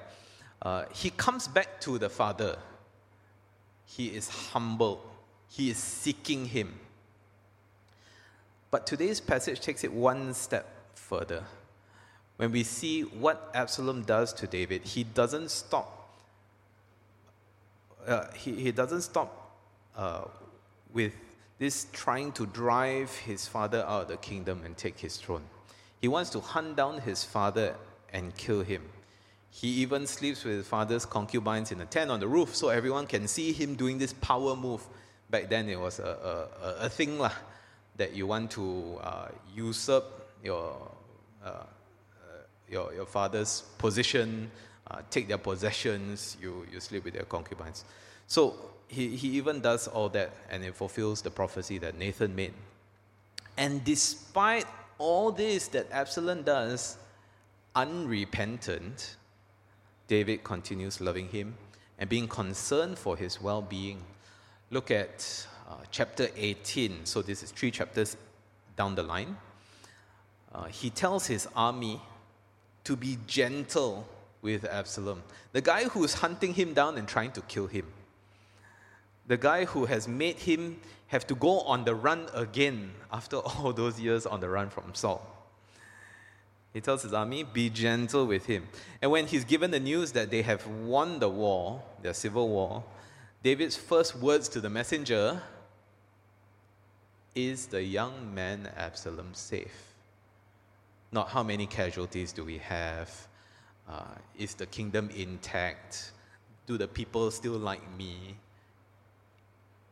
Uh, 0.62 0.86
he 0.94 1.12
comes 1.12 1.48
back 1.48 1.80
to 1.82 1.98
the 1.98 2.10
Father. 2.10 2.58
He 3.86 4.08
is 4.08 4.28
humble. 4.30 5.04
He 5.50 5.70
is 5.70 5.78
seeking 5.78 6.46
Him. 6.46 6.74
But 8.72 8.88
today's 8.88 9.22
passage 9.22 9.62
takes 9.62 9.84
it 9.84 9.94
one 9.94 10.34
step 10.34 10.66
further. 10.96 11.44
When 12.38 12.52
we 12.52 12.64
see 12.64 13.04
what 13.04 13.52
Absalom 13.54 14.04
does 14.04 14.34
to 14.34 14.48
David, 14.48 14.84
he 14.84 15.04
doesn't 15.04 15.52
stop. 15.52 15.92
Uh, 18.06 18.26
he, 18.34 18.54
he 18.56 18.72
doesn't 18.72 19.02
stop 19.02 19.58
uh, 19.96 20.26
with 20.94 21.14
this 21.58 21.88
trying 21.94 22.32
to 22.34 22.46
drive 22.46 23.16
his 23.16 23.48
father 23.48 23.86
out 23.88 24.04
of 24.04 24.08
the 24.10 24.18
kingdom 24.18 24.62
and 24.66 24.76
take 24.76 25.00
his 25.00 25.18
throne. 25.18 25.44
He 26.06 26.10
wants 26.10 26.30
to 26.30 26.40
hunt 26.40 26.76
down 26.76 27.02
his 27.02 27.24
father 27.24 27.74
and 28.14 28.32
kill 28.38 28.62
him. 28.62 28.84
He 29.50 29.70
even 29.82 30.06
sleeps 30.06 30.44
with 30.44 30.58
his 30.58 30.68
father's 30.68 31.04
concubines 31.04 31.72
in 31.72 31.82
a 31.82 31.88
tent 31.88 32.12
on 32.12 32.20
the 32.20 32.28
roof 32.28 32.56
so 32.56 32.70
everyone 32.70 33.08
can 33.08 33.28
see 33.28 33.52
him 33.52 33.74
doing 33.74 33.98
this 33.98 34.14
power 34.14 34.56
move. 34.56 34.86
Back 35.32 35.50
then, 35.50 35.68
it 35.68 35.80
was 35.80 35.98
a, 35.98 36.48
a, 36.62 36.86
a 36.86 36.90
thing 36.90 37.18
lah, 37.18 37.32
that 37.96 38.14
you 38.14 38.28
want 38.28 38.52
to 38.52 39.00
uh, 39.02 39.30
usurp 39.56 40.06
your, 40.44 40.78
uh, 41.44 41.48
uh, 41.48 41.64
your, 42.70 42.94
your 42.94 43.08
father's 43.08 43.64
position, 43.80 44.52
uh, 44.92 45.02
take 45.10 45.28
their 45.28 45.40
possessions, 45.40 46.38
you, 46.40 46.68
you 46.72 46.80
sleep 46.80 47.04
with 47.04 47.16
their 47.16 47.24
concubines. 47.24 47.84
So 48.28 48.56
he, 48.88 49.16
he 49.16 49.30
even 49.30 49.60
does 49.60 49.88
all 49.88 50.10
that 50.10 50.36
and 50.52 50.64
it 50.64 50.76
fulfills 50.76 51.24
the 51.24 51.32
prophecy 51.32 51.80
that 51.80 51.98
Nathan 51.98 52.36
made. 52.36 52.54
And 53.58 53.84
despite 53.84 54.68
all 54.98 55.32
this 55.32 55.68
that 55.70 55.92
Absalom 55.92 56.44
does, 56.44 56.98
unrepentant, 57.76 59.18
David 60.08 60.44
continues 60.44 61.02
loving 61.02 61.28
him 61.30 61.56
and 61.98 62.10
being 62.10 62.28
concerned 62.28 62.98
for 62.98 63.18
his 63.18 63.42
well 63.42 63.62
being. 63.62 64.02
Look 64.72 64.92
at 64.92 65.48
uh, 65.70 65.76
chapter 65.92 66.30
18. 66.36 67.06
So, 67.06 67.22
this 67.22 67.44
is 67.44 67.52
three 67.52 67.72
chapters 67.72 68.18
down 68.76 68.96
the 68.96 69.04
line. 69.04 69.38
Uh, 70.54 70.66
he 70.66 70.90
tells 70.90 71.28
his 71.28 71.48
army 71.56 72.02
to 72.84 72.96
be 72.96 73.18
gentle 73.28 74.08
with 74.42 74.64
Absalom, 74.66 75.24
the 75.54 75.62
guy 75.62 75.86
who 75.86 76.04
is 76.04 76.14
hunting 76.14 76.54
him 76.54 76.74
down 76.74 76.98
and 76.98 77.08
trying 77.08 77.32
to 77.32 77.42
kill 77.42 77.66
him 77.66 77.86
the 79.28 79.38
guy 79.38 79.66
who 79.66 79.86
has 79.86 80.08
made 80.08 80.38
him 80.38 80.80
have 81.08 81.26
to 81.28 81.36
go 81.36 81.62
on 81.62 81.84
the 81.84 81.96
run 81.96 82.28
again 82.34 82.92
after 83.12 83.38
all 83.38 83.74
those 83.74 84.00
years 84.00 84.26
on 84.26 84.40
the 84.40 84.50
run 84.50 84.70
from 84.70 84.94
Saul. 84.94 85.26
He 86.74 86.82
tells 86.82 87.04
his 87.04 87.14
army, 87.14 87.44
Be 87.44 87.70
gentle 87.70 88.26
with 88.26 88.46
him. 88.46 88.68
And 89.02 89.10
when 89.10 89.28
he's 89.28 89.46
given 89.46 89.72
the 89.72 89.80
news 89.80 90.12
that 90.12 90.30
they 90.30 90.42
have 90.42 90.68
won 90.68 91.20
the 91.20 91.30
war, 91.30 91.82
their 92.02 92.14
civil 92.14 92.50
war, 92.50 92.84
David's 93.44 93.78
first 93.78 94.16
words 94.16 94.50
to 94.50 94.60
the 94.60 94.70
messenger 94.70 95.42
is 97.34 97.68
the 97.68 97.84
young 97.84 98.34
man 98.34 98.70
Absalom 98.76 99.34
safe? 99.34 99.94
Not 101.12 101.30
how 101.30 101.44
many 101.44 101.66
casualties 101.66 102.34
do 102.34 102.44
we 102.44 102.58
have? 102.58 103.10
Uh, 103.88 104.04
is 104.38 104.56
the 104.56 104.66
kingdom 104.66 105.10
intact? 105.16 106.12
Do 106.66 106.78
the 106.78 106.88
people 106.88 107.32
still 107.32 107.54
like 107.54 107.82
me? 107.98 108.36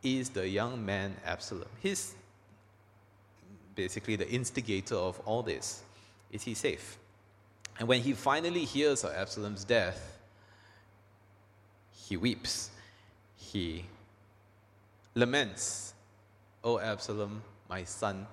Is 0.03 0.29
the 0.29 0.47
young 0.47 0.85
man 0.85 1.15
Absalom. 1.25 1.67
He's 1.81 2.13
basically 3.75 4.15
the 4.15 4.29
instigator 4.29 4.95
of 4.95 5.19
all 5.25 5.41
this. 5.41 5.81
Is 6.31 6.43
he 6.43 6.53
safe? 6.53 6.97
And 7.79 7.87
when 7.87 8.01
he 8.01 8.13
finally 8.13 8.65
hears 8.65 9.03
of 9.03 9.13
Absalom's 9.13 9.63
death, 9.63 10.19
he 11.91 12.17
weeps. 12.17 12.69
He 13.35 13.85
laments, 15.15 15.93
O 16.63 16.79
Absalom, 16.79 17.41
my 17.69 17.83
son, 17.83 18.27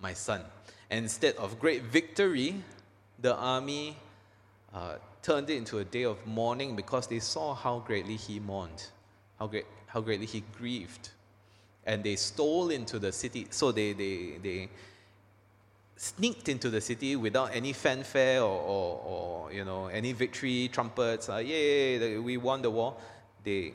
my 0.00 0.12
son. 0.12 0.42
And 0.90 1.04
instead 1.04 1.36
of 1.36 1.58
great 1.58 1.82
victory, 1.82 2.62
the 3.18 3.34
army 3.34 3.96
uh, 4.74 4.96
turned 5.22 5.50
it 5.50 5.56
into 5.56 5.78
a 5.78 5.84
day 5.84 6.04
of 6.04 6.24
mourning 6.26 6.76
because 6.76 7.06
they 7.06 7.18
saw 7.18 7.54
how 7.54 7.80
greatly 7.80 8.16
he 8.16 8.38
mourned, 8.38 8.86
how, 9.38 9.46
great, 9.46 9.66
how 9.88 10.00
greatly 10.00 10.26
he 10.26 10.42
grieved. 10.56 11.10
And 11.84 12.04
they 12.04 12.16
stole 12.16 12.70
into 12.70 12.98
the 12.98 13.12
city. 13.12 13.46
So 13.50 13.72
they, 13.72 13.92
they, 13.92 14.38
they 14.42 14.68
sneaked 15.96 16.48
into 16.48 16.70
the 16.70 16.80
city 16.80 17.16
without 17.16 17.50
any 17.54 17.72
fanfare 17.72 18.40
or, 18.42 18.60
or, 18.60 19.02
or 19.04 19.52
you 19.52 19.64
know, 19.64 19.86
any 19.86 20.12
victory 20.12 20.68
trumpets. 20.72 21.28
Uh, 21.28 21.38
yay, 21.38 22.18
we 22.18 22.36
won 22.36 22.62
the 22.62 22.70
war. 22.70 22.94
They 23.42 23.72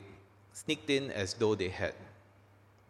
sneaked 0.52 0.88
in 0.88 1.10
as 1.10 1.34
though 1.34 1.54
they 1.54 1.68
had 1.68 1.94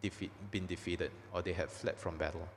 defeat, 0.01 0.31
been 0.51 0.67
defeated 0.67 1.11
or 1.33 1.41
they 1.41 1.53
had 1.53 1.69
fled 1.69 1.97
from 1.97 2.17
battle. 2.17 2.47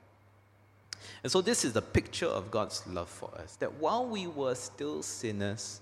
And 1.23 1.31
so, 1.31 1.41
this 1.41 1.65
is 1.65 1.73
the 1.73 1.81
picture 1.81 2.27
of 2.27 2.51
God's 2.51 2.85
love 2.87 3.09
for 3.09 3.29
us 3.35 3.55
that 3.57 3.73
while 3.73 4.05
we 4.05 4.27
were 4.27 4.55
still 4.55 5.01
sinners, 5.01 5.81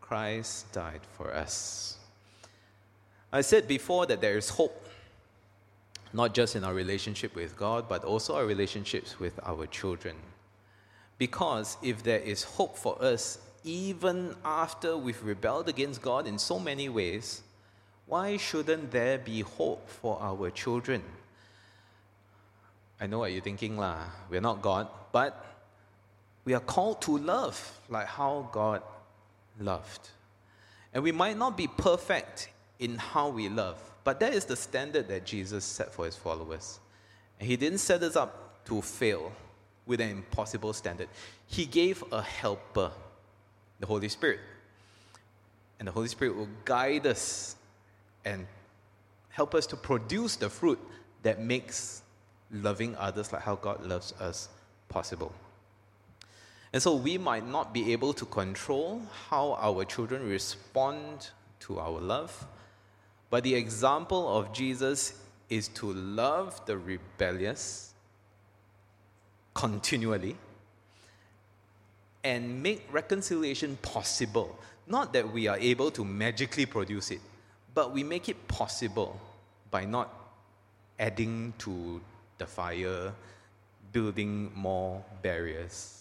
Christ 0.00 0.72
died 0.72 1.00
for 1.16 1.34
us. 1.34 1.99
I 3.32 3.42
said 3.42 3.68
before 3.68 4.06
that 4.06 4.20
there 4.20 4.36
is 4.36 4.48
hope, 4.48 4.86
not 6.12 6.34
just 6.34 6.56
in 6.56 6.64
our 6.64 6.74
relationship 6.74 7.36
with 7.36 7.56
God, 7.56 7.88
but 7.88 8.04
also 8.04 8.34
our 8.34 8.44
relationships 8.44 9.20
with 9.20 9.38
our 9.44 9.66
children. 9.66 10.16
Because 11.18 11.76
if 11.82 12.02
there 12.02 12.18
is 12.18 12.42
hope 12.42 12.76
for 12.76 13.00
us, 13.00 13.38
even 13.62 14.34
after 14.44 14.96
we've 14.96 15.22
rebelled 15.22 15.68
against 15.68 16.02
God 16.02 16.26
in 16.26 16.38
so 16.38 16.58
many 16.58 16.88
ways, 16.88 17.42
why 18.06 18.36
shouldn't 18.36 18.90
there 18.90 19.18
be 19.18 19.42
hope 19.42 19.88
for 19.88 20.18
our 20.20 20.50
children? 20.50 21.02
I 23.00 23.06
know 23.06 23.20
what 23.20 23.32
you're 23.32 23.42
thinking, 23.42 23.78
lah. 23.78 23.98
We're 24.28 24.40
not 24.40 24.60
God, 24.60 24.88
but 25.12 25.44
we 26.44 26.54
are 26.54 26.60
called 26.60 27.00
to 27.02 27.16
love 27.16 27.78
like 27.88 28.06
how 28.06 28.48
God 28.50 28.82
loved. 29.60 30.08
And 30.92 31.04
we 31.04 31.12
might 31.12 31.38
not 31.38 31.56
be 31.56 31.68
perfect 31.68 32.48
in 32.80 32.96
how 32.96 33.28
we 33.28 33.48
love, 33.48 33.78
but 34.02 34.18
that 34.20 34.34
is 34.34 34.44
the 34.44 34.56
standard 34.56 35.06
that 35.08 35.24
Jesus 35.24 35.64
set 35.64 35.92
for 35.92 36.06
his 36.06 36.16
followers. 36.16 36.80
And 37.38 37.48
he 37.48 37.56
didn't 37.56 37.78
set 37.78 38.02
us 38.02 38.16
up 38.16 38.64
to 38.64 38.82
fail 38.82 39.32
with 39.86 40.00
an 40.00 40.10
impossible 40.10 40.72
standard. 40.72 41.08
He 41.46 41.66
gave 41.66 42.02
a 42.10 42.22
helper, 42.22 42.90
the 43.78 43.86
Holy 43.86 44.08
Spirit. 44.08 44.40
And 45.78 45.88
the 45.88 45.92
Holy 45.92 46.08
Spirit 46.08 46.36
will 46.36 46.48
guide 46.64 47.06
us 47.06 47.56
and 48.24 48.46
help 49.30 49.54
us 49.54 49.66
to 49.68 49.76
produce 49.76 50.36
the 50.36 50.50
fruit 50.50 50.78
that 51.22 51.40
makes 51.40 52.02
loving 52.50 52.96
others 52.96 53.32
like 53.32 53.42
how 53.42 53.56
God 53.56 53.84
loves 53.84 54.12
us 54.20 54.48
possible. 54.88 55.32
And 56.72 56.82
so 56.82 56.94
we 56.94 57.18
might 57.18 57.46
not 57.46 57.74
be 57.74 57.92
able 57.92 58.12
to 58.14 58.24
control 58.26 59.02
how 59.28 59.54
our 59.60 59.84
children 59.84 60.28
respond 60.28 61.30
to 61.60 61.78
our 61.80 62.00
love, 62.00 62.46
but 63.30 63.44
the 63.44 63.54
example 63.54 64.36
of 64.36 64.52
Jesus 64.52 65.14
is 65.48 65.68
to 65.68 65.92
love 65.92 66.64
the 66.66 66.76
rebellious 66.76 67.94
continually 69.54 70.36
and 72.22 72.62
make 72.62 72.86
reconciliation 72.92 73.78
possible. 73.82 74.58
Not 74.86 75.12
that 75.12 75.32
we 75.32 75.46
are 75.46 75.58
able 75.58 75.90
to 75.92 76.04
magically 76.04 76.66
produce 76.66 77.10
it, 77.10 77.20
but 77.72 77.92
we 77.92 78.02
make 78.02 78.28
it 78.28 78.48
possible 78.48 79.18
by 79.70 79.84
not 79.84 80.12
adding 80.98 81.54
to 81.58 82.00
the 82.38 82.46
fire, 82.46 83.12
building 83.92 84.50
more 84.54 85.02
barriers. 85.22 85.99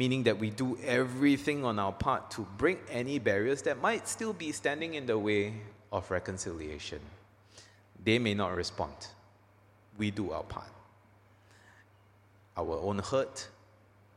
Meaning 0.00 0.22
that 0.22 0.38
we 0.38 0.48
do 0.48 0.78
everything 0.82 1.62
on 1.62 1.78
our 1.78 1.92
part 1.92 2.30
to 2.30 2.46
break 2.56 2.78
any 2.88 3.18
barriers 3.18 3.60
that 3.62 3.82
might 3.82 4.08
still 4.08 4.32
be 4.32 4.50
standing 4.50 4.94
in 4.94 5.04
the 5.04 5.18
way 5.18 5.52
of 5.92 6.10
reconciliation. 6.10 7.00
They 8.02 8.18
may 8.18 8.32
not 8.32 8.56
respond. 8.56 8.94
We 9.98 10.10
do 10.10 10.32
our 10.32 10.42
part. 10.42 10.72
Our 12.56 12.80
own 12.80 13.00
hurt, 13.00 13.46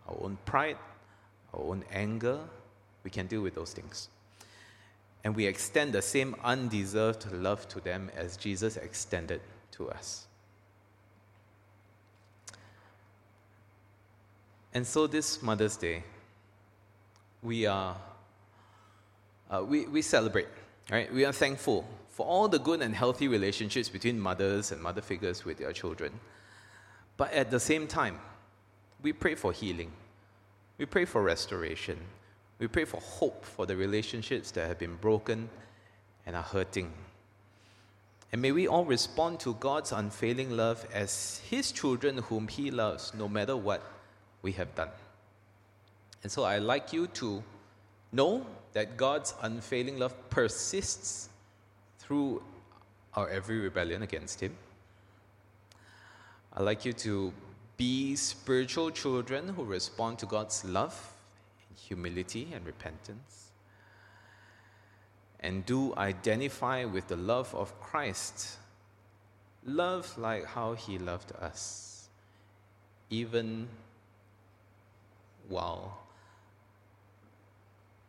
our 0.07 0.15
own 0.21 0.37
pride, 0.45 0.77
our 1.53 1.59
own 1.59 1.83
anger, 1.91 2.39
we 3.03 3.09
can 3.09 3.27
deal 3.27 3.41
with 3.41 3.53
those 3.53 3.73
things. 3.73 4.07
And 5.25 5.35
we 5.35 5.45
extend 5.45 5.91
the 5.91 6.01
same 6.01 6.33
undeserved 6.45 7.29
love 7.33 7.67
to 7.67 7.81
them 7.81 8.09
as 8.15 8.37
Jesus 8.37 8.77
extended 8.77 9.41
to 9.71 9.89
us. 9.89 10.27
And 14.73 14.85
so 14.85 15.05
this 15.05 15.41
Mother's 15.41 15.77
Day, 15.77 16.03
we 17.41 17.65
are 17.67 17.95
uh, 19.53 19.63
we, 19.63 19.85
we 19.85 20.01
celebrate, 20.01 20.47
right? 20.89 21.13
We 21.13 21.25
are 21.25 21.31
thankful 21.31 21.87
for 22.09 22.25
all 22.25 22.47
the 22.47 22.57
good 22.57 22.81
and 22.81 22.95
healthy 22.95 23.27
relationships 23.27 23.87
between 23.87 24.19
mothers 24.19 24.71
and 24.71 24.81
mother 24.81 25.01
figures 25.01 25.45
with 25.45 25.59
their 25.59 25.71
children. 25.71 26.11
But 27.17 27.33
at 27.33 27.51
the 27.51 27.59
same 27.59 27.85
time, 27.85 28.19
we 29.03 29.13
pray 29.13 29.35
for 29.35 29.51
healing. 29.51 29.91
We 30.79 30.85
pray 30.85 31.05
for 31.05 31.21
restoration. 31.21 31.99
We 32.57 32.67
pray 32.67 32.85
for 32.85 32.99
hope 32.99 33.45
for 33.45 33.67
the 33.67 33.75
relationships 33.75 34.49
that 34.51 34.67
have 34.67 34.79
been 34.79 34.95
broken 34.95 35.49
and 36.25 36.35
are 36.35 36.43
hurting. 36.43 36.91
And 38.31 38.41
may 38.41 38.51
we 38.51 38.67
all 38.67 38.85
respond 38.85 39.39
to 39.41 39.53
God's 39.55 39.91
unfailing 39.91 40.49
love 40.49 40.87
as 40.91 41.41
His 41.47 41.71
children 41.71 42.17
whom 42.17 42.47
He 42.47 42.71
loves, 42.71 43.13
no 43.13 43.27
matter 43.29 43.55
what 43.55 43.83
we 44.43 44.51
have 44.51 44.75
done. 44.75 44.89
And 46.21 46.31
so 46.31 46.43
I'd 46.43 46.61
like 46.61 46.93
you 46.93 47.07
to 47.07 47.43
know 48.11 48.45
that 48.73 48.97
God's 48.97 49.33
unfailing 49.41 49.97
love 49.97 50.13
persists 50.29 51.29
through 51.99 52.43
our 53.15 53.29
every 53.29 53.59
rebellion 53.59 54.03
against 54.03 54.39
Him. 54.39 54.55
I'd 56.53 56.63
like 56.63 56.85
you 56.85 56.93
to 56.93 57.33
be 57.77 58.15
spiritual 58.15 58.91
children 58.91 59.49
who 59.49 59.63
respond 59.63 60.19
to 60.19 60.25
God's 60.25 60.63
love 60.63 61.13
in 61.69 61.75
humility 61.75 62.49
and 62.53 62.65
repentance. 62.65 63.51
And 65.39 65.65
do 65.65 65.93
identify 65.97 66.85
with 66.85 67.07
the 67.07 67.17
love 67.17 67.53
of 67.55 67.79
Christ. 67.81 68.57
Love 69.65 70.17
like 70.17 70.45
how 70.45 70.73
He 70.73 70.97
loved 70.97 71.31
us, 71.33 72.07
even 73.09 73.67
while 75.49 75.99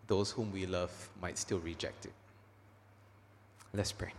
those 0.06 0.30
whom 0.30 0.52
we 0.52 0.66
love 0.66 1.08
might 1.20 1.38
still 1.38 1.58
reject 1.58 2.06
it. 2.06 2.12
Let's 3.72 3.92
pray. 3.92 4.12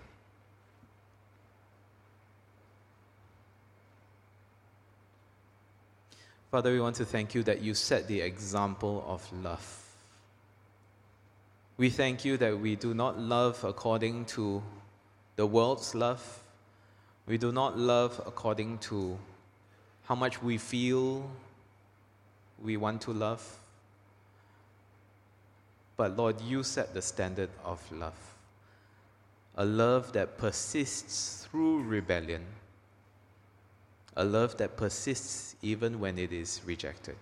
Father, 6.52 6.72
we 6.72 6.80
want 6.80 6.96
to 6.96 7.06
thank 7.06 7.36
you 7.36 7.44
that 7.44 7.62
you 7.62 7.74
set 7.74 8.08
the 8.08 8.22
example 8.22 9.04
of 9.08 9.28
love. 9.44 9.82
We 11.78 11.90
thank 11.90 12.24
you 12.24 12.38
that 12.38 12.58
we 12.58 12.78
do 12.78 12.94
not 12.94 13.20
love 13.20 13.62
according 13.64 14.26
to 14.26 14.64
the 15.36 15.46
world's 15.46 15.94
love. 15.94 16.42
We 17.28 17.38
do 17.38 17.52
not 17.52 17.78
love 17.78 18.22
according 18.26 18.78
to 18.90 19.18
how 20.06 20.16
much 20.16 20.42
we 20.42 20.58
feel 20.58 21.30
we 22.64 22.78
want 22.78 23.02
to 23.02 23.12
love. 23.12 23.60
But 25.98 26.18
Lord, 26.18 26.42
you 26.42 26.64
set 26.64 26.94
the 26.94 27.02
standard 27.02 27.50
of 27.64 27.80
love. 27.92 28.18
A 29.56 29.66
love 29.66 30.12
that 30.14 30.38
persists 30.38 31.46
through 31.46 31.84
rebellion. 31.84 32.46
A 34.18 34.24
love 34.24 34.58
that 34.58 34.76
persists 34.76 35.56
even 35.62 36.00
when 36.00 36.20
it 36.20 36.34
is 36.34 36.62
rejected. 36.66 37.16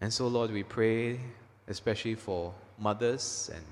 And 0.00 0.12
so, 0.12 0.26
Lord, 0.28 0.50
we 0.50 0.62
pray 0.62 1.20
especially 1.68 2.14
for 2.14 2.54
mothers 2.78 3.50
and 3.54 3.64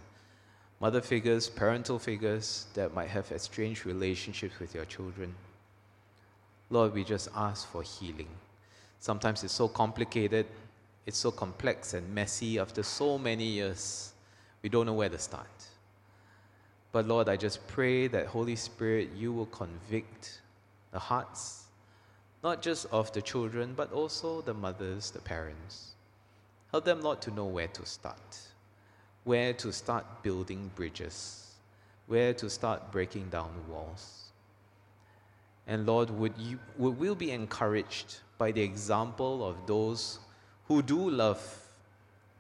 mother 0.81 1.01
figures, 1.01 1.49
parental 1.49 1.99
figures 1.99 2.67
that 2.75 2.95
might 2.95 3.09
have 3.09 3.33
estranged 3.33 3.87
relationships 3.87 4.59
with 4.59 4.75
your 4.75 4.85
children. 4.85 5.35
Lord, 6.69 6.93
we 6.93 7.05
just 7.05 7.29
ask 7.35 7.67
for 7.69 7.83
healing. 7.83 8.29
Sometimes 8.99 9.45
it's 9.45 9.53
so 9.53 9.69
complicated, 9.69 10.47
it's 11.07 11.19
so 11.19 11.31
complex 11.31 11.95
and 11.95 12.13
messy 12.15 12.59
after 12.59 12.83
so 12.83 13.19
many 13.19 13.45
years, 13.45 14.13
we 14.63 14.69
don't 14.69 14.87
know 14.87 14.95
where 14.95 15.09
to 15.09 15.19
start. 15.19 15.47
But 16.93 17.07
Lord, 17.07 17.29
I 17.29 17.37
just 17.37 17.67
pray 17.69 18.09
that 18.09 18.27
Holy 18.27 18.57
Spirit, 18.57 19.11
you 19.17 19.33
will 19.33 19.47
convict 19.47 20.41
the 20.93 20.99
hearts, 20.99 21.65
not 22.43 22.63
just 22.63 22.87
of 22.91 23.13
the 23.13 23.23
children, 23.23 23.75
but 23.77 23.93
also 23.93 24.41
the 24.41 24.55
mothers, 24.55 25.11
the 25.11 25.21
parents. 25.21 25.93
Help 26.73 26.85
them, 26.85 27.01
Lord, 27.01 27.21
to 27.23 27.31
know 27.31 27.47
where 27.47 27.69
to 27.69 27.87
start. 27.87 28.39
where 29.25 29.53
to 29.53 29.73
start 29.73 30.23
building 30.23 30.71
bridges, 30.77 31.55
where 32.07 32.33
to 32.33 32.49
start 32.49 32.93
breaking 32.93 33.29
down 33.29 33.51
walls. 33.69 34.26
And 35.67 35.87
Lord, 35.87 36.11
would, 36.11 36.35
you, 36.39 36.59
would 36.79 36.99
we 36.99 37.15
be 37.15 37.33
encouraged 37.33 38.19
by 38.39 38.53
the 38.53 38.63
example 38.63 39.47
of 39.47 39.67
those 39.67 40.21
who 40.67 40.83
do 40.83 41.11
love 41.11 41.41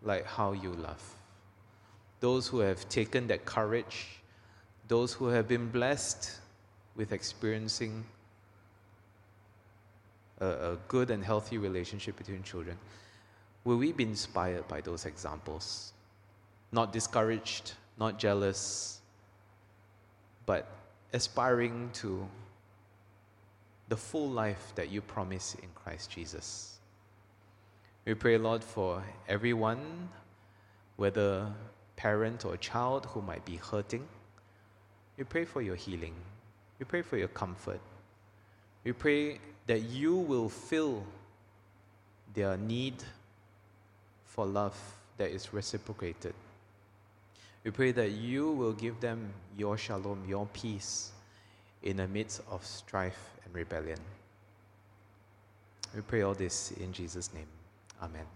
like 0.02 0.24
how 0.24 0.52
you 0.52 0.72
love? 0.72 1.02
Those 2.20 2.46
who 2.46 2.60
have 2.60 2.88
taken 2.88 3.26
that 3.26 3.44
courage, 3.44 4.20
those 4.88 5.12
who 5.12 5.26
have 5.26 5.48
been 5.48 5.68
blessed 5.70 6.38
with 6.94 7.12
experiencing 7.12 8.04
a, 10.40 10.46
a 10.46 10.78
good 10.88 11.10
and 11.10 11.24
healthy 11.24 11.58
relationship 11.58 12.16
between 12.16 12.42
children. 12.42 12.76
Will 13.64 13.76
we 13.76 13.92
be 13.92 14.04
inspired 14.04 14.66
by 14.68 14.80
those 14.80 15.04
examples? 15.04 15.92
Not 16.70 16.92
discouraged, 16.92 17.72
not 17.98 18.18
jealous, 18.18 19.00
but 20.46 20.68
aspiring 21.12 21.90
to 21.94 22.28
the 23.88 23.96
full 23.96 24.28
life 24.28 24.72
that 24.74 24.90
you 24.90 25.00
promise 25.00 25.56
in 25.62 25.68
Christ 25.74 26.10
Jesus. 26.10 26.78
We 28.04 28.14
pray, 28.14 28.38
Lord, 28.38 28.62
for 28.62 29.02
everyone, 29.28 30.08
whether 30.96 31.52
parent 31.96 32.44
or 32.44 32.56
child 32.56 33.06
who 33.06 33.22
might 33.22 33.44
be 33.44 33.56
hurting. 33.56 34.06
We 35.16 35.24
pray 35.24 35.44
for 35.44 35.62
your 35.62 35.76
healing. 35.76 36.14
We 36.78 36.84
pray 36.84 37.02
for 37.02 37.16
your 37.16 37.28
comfort. 37.28 37.80
We 38.84 38.92
pray 38.92 39.40
that 39.66 39.82
you 39.82 40.14
will 40.14 40.48
fill 40.48 41.04
their 42.34 42.56
need 42.56 43.02
for 44.24 44.46
love 44.46 44.76
that 45.16 45.30
is 45.30 45.52
reciprocated. 45.52 46.34
We 47.64 47.70
pray 47.70 47.92
that 47.92 48.10
you 48.12 48.52
will 48.52 48.72
give 48.72 49.00
them 49.00 49.32
your 49.56 49.76
shalom, 49.76 50.24
your 50.28 50.46
peace 50.52 51.12
in 51.82 51.96
the 51.98 52.08
midst 52.08 52.40
of 52.50 52.64
strife 52.64 53.30
and 53.44 53.54
rebellion. 53.54 53.98
We 55.94 56.02
pray 56.02 56.22
all 56.22 56.34
this 56.34 56.72
in 56.72 56.92
Jesus' 56.92 57.32
name. 57.32 57.48
Amen. 58.02 58.26